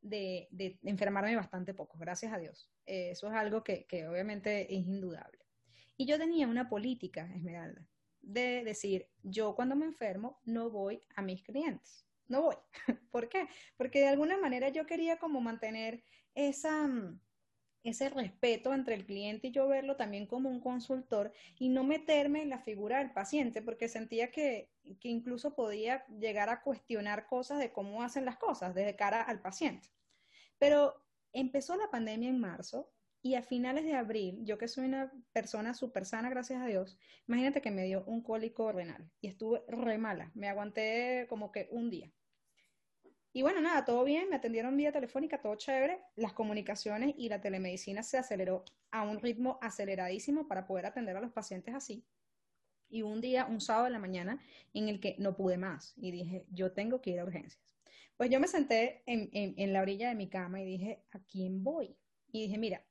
[0.00, 0.48] de,
[0.82, 2.72] enfermarme bastante poco, gracias a Dios.
[2.86, 5.38] Eh, eso es algo que, que obviamente es indudable.
[5.96, 7.86] Y yo tenía una política, Esmeralda,
[8.20, 12.56] de decir, yo cuando me enfermo no voy a mis clientes no voy.
[13.12, 13.46] ¿Por qué?
[13.76, 16.02] Porque de alguna manera yo quería como mantener
[16.34, 17.20] esa, mm,
[17.84, 22.42] ese respeto entre el cliente y yo verlo también como un consultor y no meterme
[22.42, 24.70] en la figura del paciente porque sentía que,
[25.00, 29.40] que incluso podía llegar a cuestionar cosas de cómo hacen las cosas desde cara al
[29.40, 29.88] paciente.
[30.58, 30.94] Pero
[31.32, 32.92] empezó la pandemia en marzo
[33.24, 36.98] y a finales de abril, yo que soy una persona súper sana, gracias a Dios,
[37.28, 40.32] imagínate que me dio un cólico renal y estuve re mala.
[40.34, 42.12] Me aguanté como que un día.
[43.34, 46.00] Y bueno, nada, todo bien, me atendieron vía telefónica, todo chévere.
[46.16, 51.20] Las comunicaciones y la telemedicina se aceleró a un ritmo aceleradísimo para poder atender a
[51.20, 52.04] los pacientes así.
[52.90, 54.38] Y un día, un sábado de la mañana,
[54.74, 57.62] en el que no pude más y dije, yo tengo que ir a urgencias.
[58.18, 61.64] Pues yo me senté en, en la orilla de mi cama y dije, ¿a quién
[61.64, 61.96] voy?
[62.30, 62.84] Y dije, mira,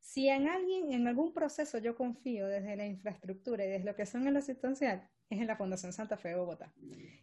[0.00, 4.06] si en alguien, en algún proceso yo confío desde la infraestructura y desde lo que
[4.06, 6.72] son en lo asistencial, es en la Fundación Santa Fe de Bogotá.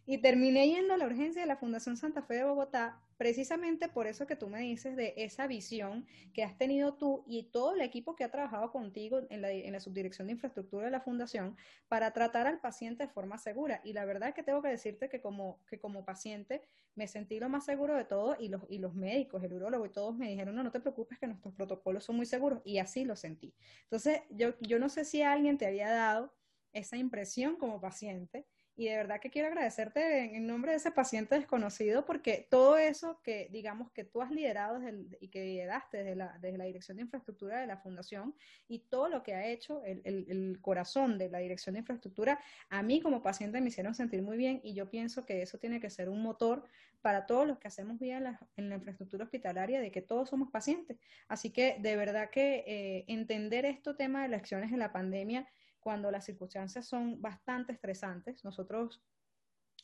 [0.06, 4.06] Y terminé yendo a la urgencia de la Fundación Santa Fe de Bogotá precisamente por
[4.06, 7.80] eso que tú me dices de esa visión que has tenido tú y todo el
[7.80, 11.56] equipo que ha trabajado contigo en la, subdirección de infraestructura de la Fundación
[11.88, 13.80] para tratar al paciente de forma segura.
[13.84, 16.62] Y la verdad que tengo que decirte que como, que como paciente
[16.94, 19.90] me sentí lo más seguro de todo y los, y los médicos, el urólogo y
[19.90, 23.04] todos me dijeron, no, no te preocupes que nuestros protocolos son muy seguros y así
[23.04, 23.54] lo sentí.
[23.84, 26.32] Entonces, yo, yo no sé si alguien te había dado
[26.76, 28.46] esa impresión como paciente.
[28.78, 33.22] Y de verdad que quiero agradecerte en, nombre de ese paciente desconocido porque todo eso
[33.22, 34.78] que digamos que tú has liderado
[35.18, 38.34] y que lideraste desde la, desde la Dirección de Infraestructura de la Fundación
[38.68, 42.82] y todo lo que ha hecho el, el, corazón de la Dirección de Infraestructura, a
[42.82, 45.88] mí como paciente me hicieron sentir muy bien y yo pienso que eso tiene que
[45.88, 46.64] ser un motor
[47.00, 50.28] para todos los que hacemos vida en la, en la infraestructura hospitalaria de que todos
[50.28, 50.98] somos pacientes.
[51.28, 55.46] Así que de verdad que eh, entender este tema de las en la pandemia
[55.86, 59.04] cuando las circunstancias son bastante estresantes, nosotros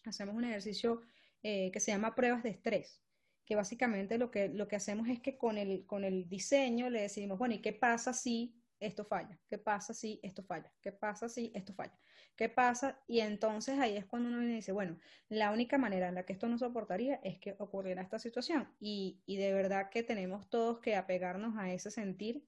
[0.05, 1.01] hacemos un ejercicio
[1.45, 3.01] eh, que se llama pruebas de estrés,
[3.45, 7.03] que básicamente lo que, lo que hacemos es que con el, con el diseño le
[7.03, 9.39] decimos, bueno, ¿y qué pasa si esto falla?
[9.49, 10.73] ¿Qué pasa si esto falla?
[10.83, 11.97] ¿Qué pasa si esto falla?
[12.35, 12.99] ¿Qué pasa?
[13.07, 14.99] Y entonces ahí es cuando uno dice, bueno,
[15.29, 18.69] la única manera en la que esto no soportaría es que ocurriera esta situación.
[18.81, 22.45] Y, y de verdad que tenemos todos que apegarnos a ese sentir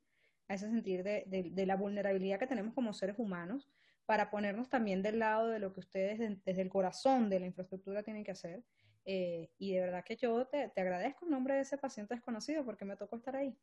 [0.49, 3.69] a ese sentir de, de, la vulnerabilidad que tenemos como seres humanos
[4.07, 8.03] para ponernos también del lado de lo que ustedes desde el corazón de la infraestructura
[8.03, 8.63] tienen que hacer.
[9.07, 12.65] Eh, y de verdad que yo te, te, agradezco en nombre de ese paciente desconocido
[12.65, 13.59] porque me tocó estar ahí.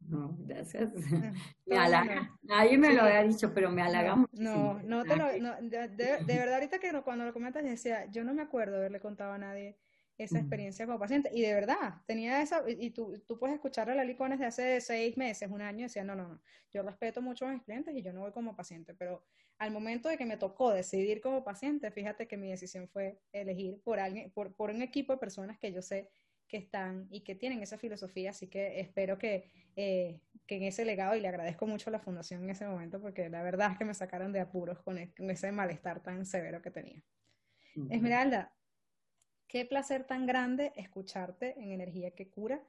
[0.00, 0.90] No, gracias.
[1.66, 2.36] me halaga.
[2.42, 4.80] Nadie me lo había dicho, pero me halaga no, muchísimo.
[4.84, 8.34] No, no te lo, no, de, verdad ahorita que cuando lo comentas decía, yo no
[8.34, 9.78] me acuerdo haberle contado a nadie
[10.18, 11.30] esa experiencia como paciente.
[11.32, 14.80] Y de verdad, tenía esa, y tú, tú puedes escuchar a la Licones de hace
[14.80, 16.40] seis meses, un año, y decía, no, no, no,
[16.72, 19.24] yo respeto mucho a mis clientes y yo no voy como paciente, pero
[19.58, 23.80] al momento de que me tocó decidir como paciente, fíjate que mi decisión fue elegir
[23.82, 26.10] por alguien, por, por un equipo de personas que yo sé
[26.48, 30.84] que están y que tienen esa filosofía, así que espero que, eh, que en ese
[30.84, 33.78] legado, y le agradezco mucho a la fundación en ese momento, porque la verdad es
[33.78, 37.02] que me sacaron de apuros con, ese malestar tan severo que tenía.
[37.90, 38.55] Esmeralda,
[39.48, 42.62] Qué placer tan grande escucharte en Energía que Cura.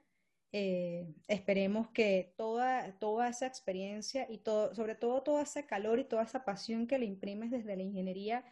[0.51, 6.05] Eh, esperemos que toda, toda esa experiencia y todo, sobre todo todo ese calor y
[6.05, 8.45] toda esa pasión que le imprimes desde la ingeniería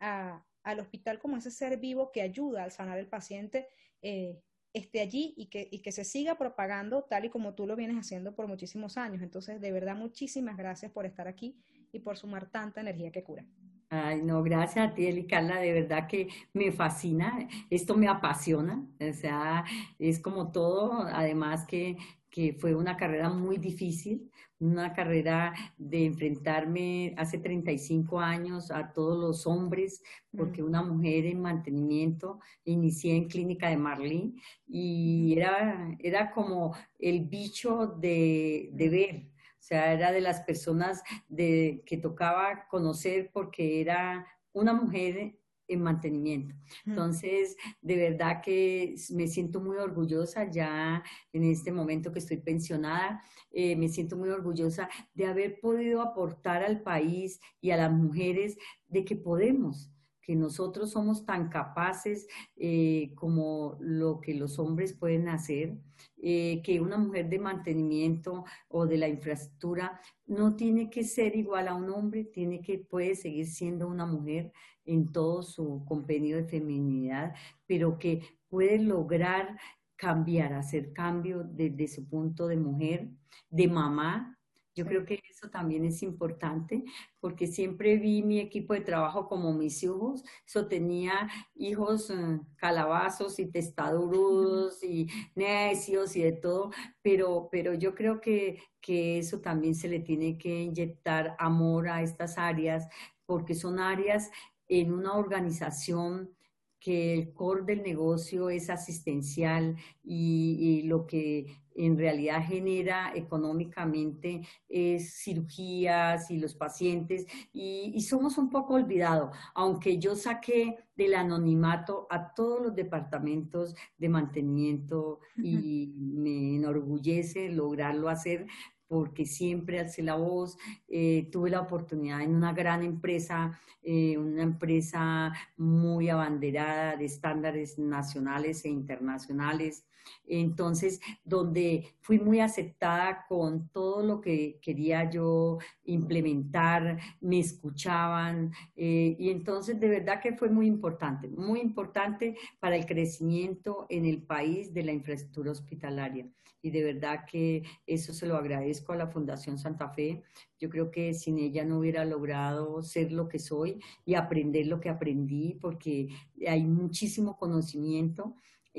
[0.00, 3.68] al hospital como ese ser vivo que ayuda al sanar el paciente,
[4.02, 4.40] eh,
[4.72, 7.96] esté allí y que, y que se siga propagando tal y como tú lo vienes
[7.96, 9.22] haciendo por muchísimos años.
[9.22, 11.56] Entonces, de verdad, muchísimas gracias por estar aquí
[11.92, 13.46] y por sumar tanta energía que cura.
[13.90, 18.86] Ay, no, gracias a ti, Eli Carla, de verdad que me fascina, esto me apasiona,
[19.00, 19.64] o sea,
[19.98, 21.96] es como todo, además que,
[22.28, 29.18] que fue una carrera muy difícil, una carrera de enfrentarme hace 35 años a todos
[29.18, 30.02] los hombres,
[30.36, 37.24] porque una mujer en mantenimiento, inicié en clínica de Marlín y era, era como el
[37.24, 39.37] bicho de, de ver.
[39.58, 45.38] O sea, era de las personas de, que tocaba conocer porque era una mujer
[45.68, 46.54] en mantenimiento.
[46.86, 51.02] Entonces, de verdad que me siento muy orgullosa ya
[51.32, 56.62] en este momento que estoy pensionada, eh, me siento muy orgullosa de haber podido aportar
[56.62, 58.56] al país y a las mujeres
[58.86, 59.90] de que podemos
[60.28, 62.26] que nosotros somos tan capaces
[62.58, 65.78] eh, como lo que los hombres pueden hacer,
[66.18, 71.66] eh, que una mujer de mantenimiento o de la infraestructura no tiene que ser igual
[71.66, 74.52] a un hombre, tiene que puede seguir siendo una mujer
[74.84, 77.34] en todo su compendio de feminidad,
[77.66, 78.20] pero que
[78.50, 79.58] puede lograr
[79.96, 83.08] cambiar, hacer cambio desde su punto de mujer,
[83.48, 84.38] de mamá,
[84.74, 86.84] yo creo que eso también es importante
[87.20, 90.24] porque siempre vi mi equipo de trabajo como mis hijos.
[90.44, 96.70] Eso tenía hijos eh, calabazos y testaduros y necios y de todo,
[97.02, 102.02] pero, pero yo creo que, que eso también se le tiene que inyectar amor a
[102.02, 102.88] estas áreas
[103.24, 104.30] porque son áreas
[104.66, 106.34] en una organización
[106.80, 115.22] que el core del negocio es asistencial y, lo que en realidad genera económicamente es
[115.22, 117.26] cirugías y los pacientes.
[117.52, 124.08] Y, somos un poco olvidados, aunque yo saqué del anonimato a todos los departamentos de
[124.08, 128.46] mantenimiento y me enorgullece lograrlo hacer
[128.88, 130.56] porque siempre alcé la voz,
[130.88, 137.78] eh, tuve la oportunidad en una gran empresa, eh, una empresa muy abanderada de estándares
[137.78, 139.84] nacionales e internacionales,
[140.26, 149.16] entonces donde fui muy aceptada con todo lo que quería yo implementar, me escuchaban eh,
[149.18, 154.22] y entonces de verdad que fue muy importante, muy importante para el crecimiento en el
[154.22, 156.28] país de la infraestructura hospitalaria
[156.62, 160.22] y de verdad que eso se lo agradezco a la Fundación Santa Fe.
[160.58, 164.80] Yo creo que sin ella no hubiera logrado ser lo que soy y aprender lo
[164.80, 166.08] que aprendí porque
[166.46, 168.34] hay muchísimo conocimiento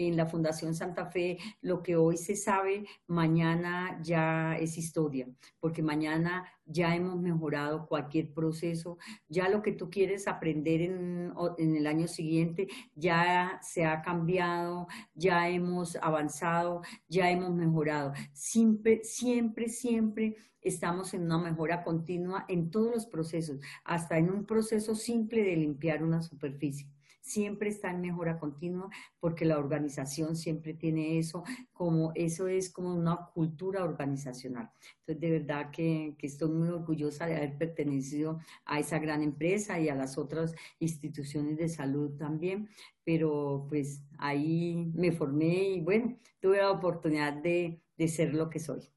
[0.08, 5.28] en la Fundación Santa Fe, lo que hoy se sabe, mañana ya es historia,
[5.60, 8.98] porque mañana ya hemos mejorado cualquier proceso,
[9.28, 14.88] ya lo que tú quieres aprender en, en el año siguiente ya se ha cambiado,
[15.14, 18.14] ya hemos avanzado, ya hemos mejorado.
[18.32, 24.46] Siempre, siempre, siempre estamos en una mejora continua en todos los procesos, hasta en un
[24.46, 26.88] proceso simple de limpiar una superficie
[27.30, 32.94] siempre está en mejora continua porque la organización siempre tiene eso, como eso es como
[32.94, 34.72] una cultura organizacional.
[35.00, 39.80] Entonces, de verdad que, que estoy muy orgullosa de haber pertenecido a esa gran empresa
[39.80, 42.70] y a las otras instituciones de salud también,
[43.04, 48.60] pero pues ahí me formé y bueno, tuve la oportunidad de, de ser lo que
[48.60, 48.90] soy.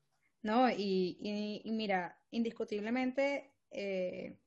[0.43, 1.18] No, y,
[1.64, 4.39] y, mira, indiscutiblemente eh,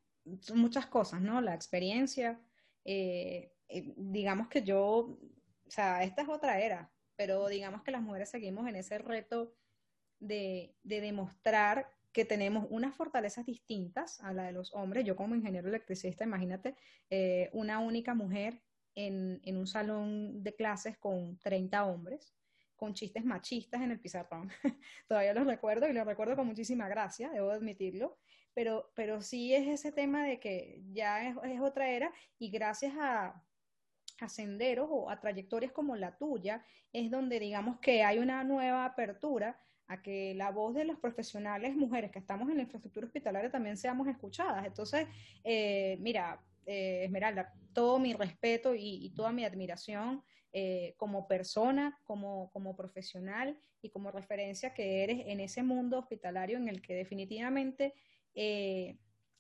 [0.42, 1.40] son muchas cosas, ¿no?
[1.40, 2.42] La experiencia,
[2.84, 8.02] eh, eh, digamos que yo, o sea, esta es otra era, pero digamos que las
[8.02, 9.54] mujeres seguimos en ese reto
[10.20, 15.04] de, de demostrar que tenemos unas fortalezas distintas a la de los hombres.
[15.04, 16.76] Yo como ingeniero electricista, imagínate,
[17.10, 18.62] eh, una única mujer
[18.96, 22.34] en, en, un salón de clases con 30 hombres,
[22.78, 24.50] con chistes machistas en el pizarrón.
[25.10, 28.18] Todavía los recuerdo y los recuerdo con muchísima gracia, debo admitirlo,
[28.54, 32.94] pero, pero sí es ese tema de que ya es, es otra era y gracias
[32.98, 33.45] a,
[34.20, 36.64] a senderos o a trayectorias como la tuya,
[36.94, 41.76] es donde digamos que hay una nueva apertura a que la voz de los profesionales
[41.76, 44.66] mujeres que estamos en la infraestructura hospitalaria también seamos escuchadas.
[44.66, 45.08] Entonces,
[45.44, 52.50] eh, mira, eh, Esmeralda, todo mi respeto y, toda mi admiración eh, como persona, como,
[52.52, 57.94] como profesional y como referencia que eres en ese mundo hospitalario en el que definitivamente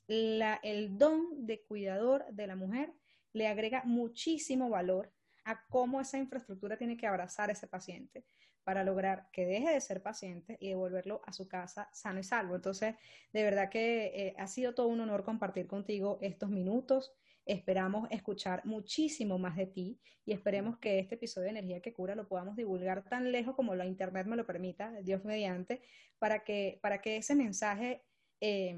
[0.07, 2.93] la, el don de cuidador de la mujer
[3.36, 5.11] le agrega muchísimo valor
[5.43, 8.23] a cómo esa infraestructura tiene que abrazar a ese paciente
[8.63, 12.55] para lograr que deje de ser paciente y devolverlo a su casa sano y salvo.
[12.55, 12.95] Entonces,
[13.33, 17.13] de verdad que eh, ha sido todo un honor compartir contigo estos minutos.
[17.45, 22.15] Esperamos escuchar muchísimo más de ti y esperemos que este episodio de Energía que Cura
[22.15, 25.81] lo podamos divulgar tan lejos como la Internet me lo permita, Dios mediante,
[26.19, 28.01] para que, para que ese mensaje
[28.39, 28.77] eh,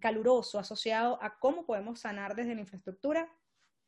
[0.00, 3.28] caluroso asociado a cómo podemos sanar desde la infraestructura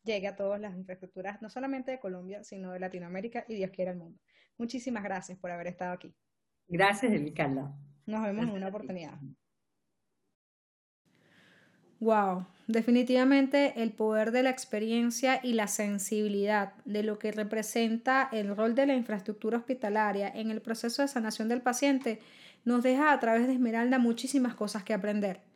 [0.04, 3.92] llegue a todas las infraestructuras, no solamente de Colombia, sino de Latinoamérica y Dios quiera
[3.92, 4.18] el mundo.
[4.56, 6.14] Muchísimas gracias por haber estado aquí.
[6.66, 7.72] Gracias, Carla.
[8.06, 9.18] Nos vemos en una oportunidad.
[12.00, 18.56] Wow, definitivamente el poder de la experiencia y la sensibilidad de lo que representa el
[18.56, 22.20] rol de la infraestructura hospitalaria en el proceso de sanación del paciente
[22.64, 25.47] nos deja a través de Esmeralda muchísimas cosas que aprender.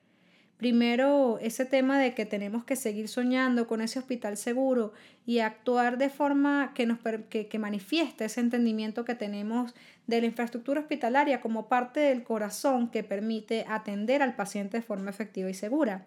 [0.62, 4.92] Primero, ese tema de que tenemos que seguir soñando con ese hospital seguro
[5.26, 7.00] y actuar de forma que, nos,
[7.30, 9.74] que, que manifieste ese entendimiento que tenemos
[10.06, 15.10] de la infraestructura hospitalaria como parte del corazón que permite atender al paciente de forma
[15.10, 16.06] efectiva y segura.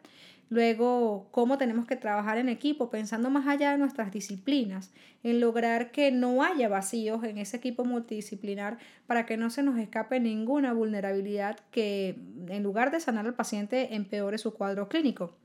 [0.49, 4.93] Luego, cómo tenemos que trabajar en equipo, pensando más allá de nuestras disciplinas,
[5.23, 8.77] en lograr que no haya vacíos en ese equipo multidisciplinar
[9.07, 13.95] para que no se nos escape ninguna vulnerabilidad que, en lugar de sanar al paciente,
[13.95, 15.35] empeore su cuadro clínico.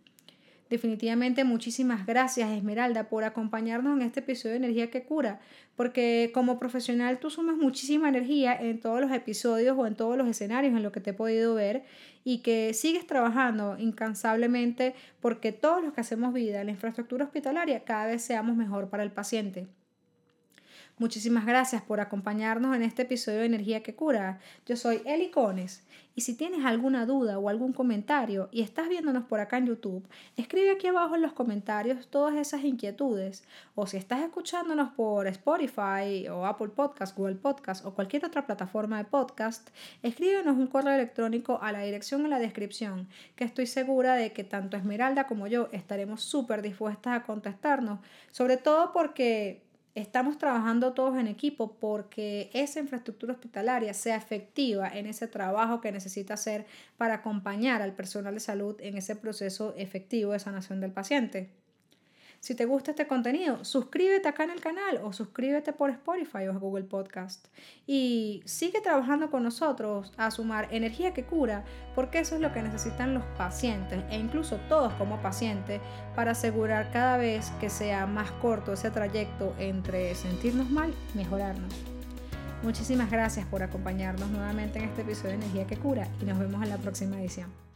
[0.70, 5.40] Definitivamente muchísimas gracias Esmeralda por acompañarnos en este episodio de Energía que Cura,
[5.74, 10.28] porque como profesional tú sumas muchísima energía en todos los episodios o en todos los
[10.28, 11.82] escenarios en los que te he podido ver
[12.22, 17.82] y que sigues trabajando incansablemente porque todos los que hacemos vida en la infraestructura hospitalaria
[17.82, 19.66] cada vez seamos mejor para el paciente.
[20.98, 24.38] Muchísimas gracias por acompañarnos en este episodio de Energía que Cura.
[24.66, 25.82] Yo soy Eli Cones
[26.14, 30.06] y si tienes alguna duda o algún comentario y estás viéndonos por acá en YouTube,
[30.36, 33.44] escribe aquí abajo en los comentarios todas esas inquietudes.
[33.74, 38.98] O si estás escuchándonos por Spotify o Apple Podcast, Google Podcast o cualquier otra plataforma
[38.98, 39.70] de podcast,
[40.02, 44.44] escríbenos un correo electrónico a la dirección en la descripción, que estoy segura de que
[44.44, 48.00] tanto Esmeralda como yo estaremos súper dispuestas a contestarnos,
[48.30, 49.62] sobre todo porque
[49.94, 55.92] estamos trabajando todos en equipo porque esa infraestructura hospitalaria sea efectiva en ese trabajo que
[55.92, 56.66] necesita hacer
[56.96, 61.50] para acompañar al personal de salud en ese proceso efectivo de sanación del paciente.
[62.40, 66.58] Si te gusta este contenido, suscríbete acá en el canal o suscríbete por Spotify o
[66.58, 67.48] Google Podcast.
[67.86, 71.64] Y sigue trabajando con nosotros a sumar energía que cura,
[71.94, 75.82] porque eso es lo que necesitan los pacientes e incluso todos como pacientes
[76.16, 81.74] para asegurar cada vez que sea más corto ese trayecto entre sentirnos mal y mejorarnos.
[82.62, 86.62] Muchísimas gracias por acompañarnos nuevamente en este episodio de Energía que Cura y nos vemos
[86.62, 87.69] en la próxima edición.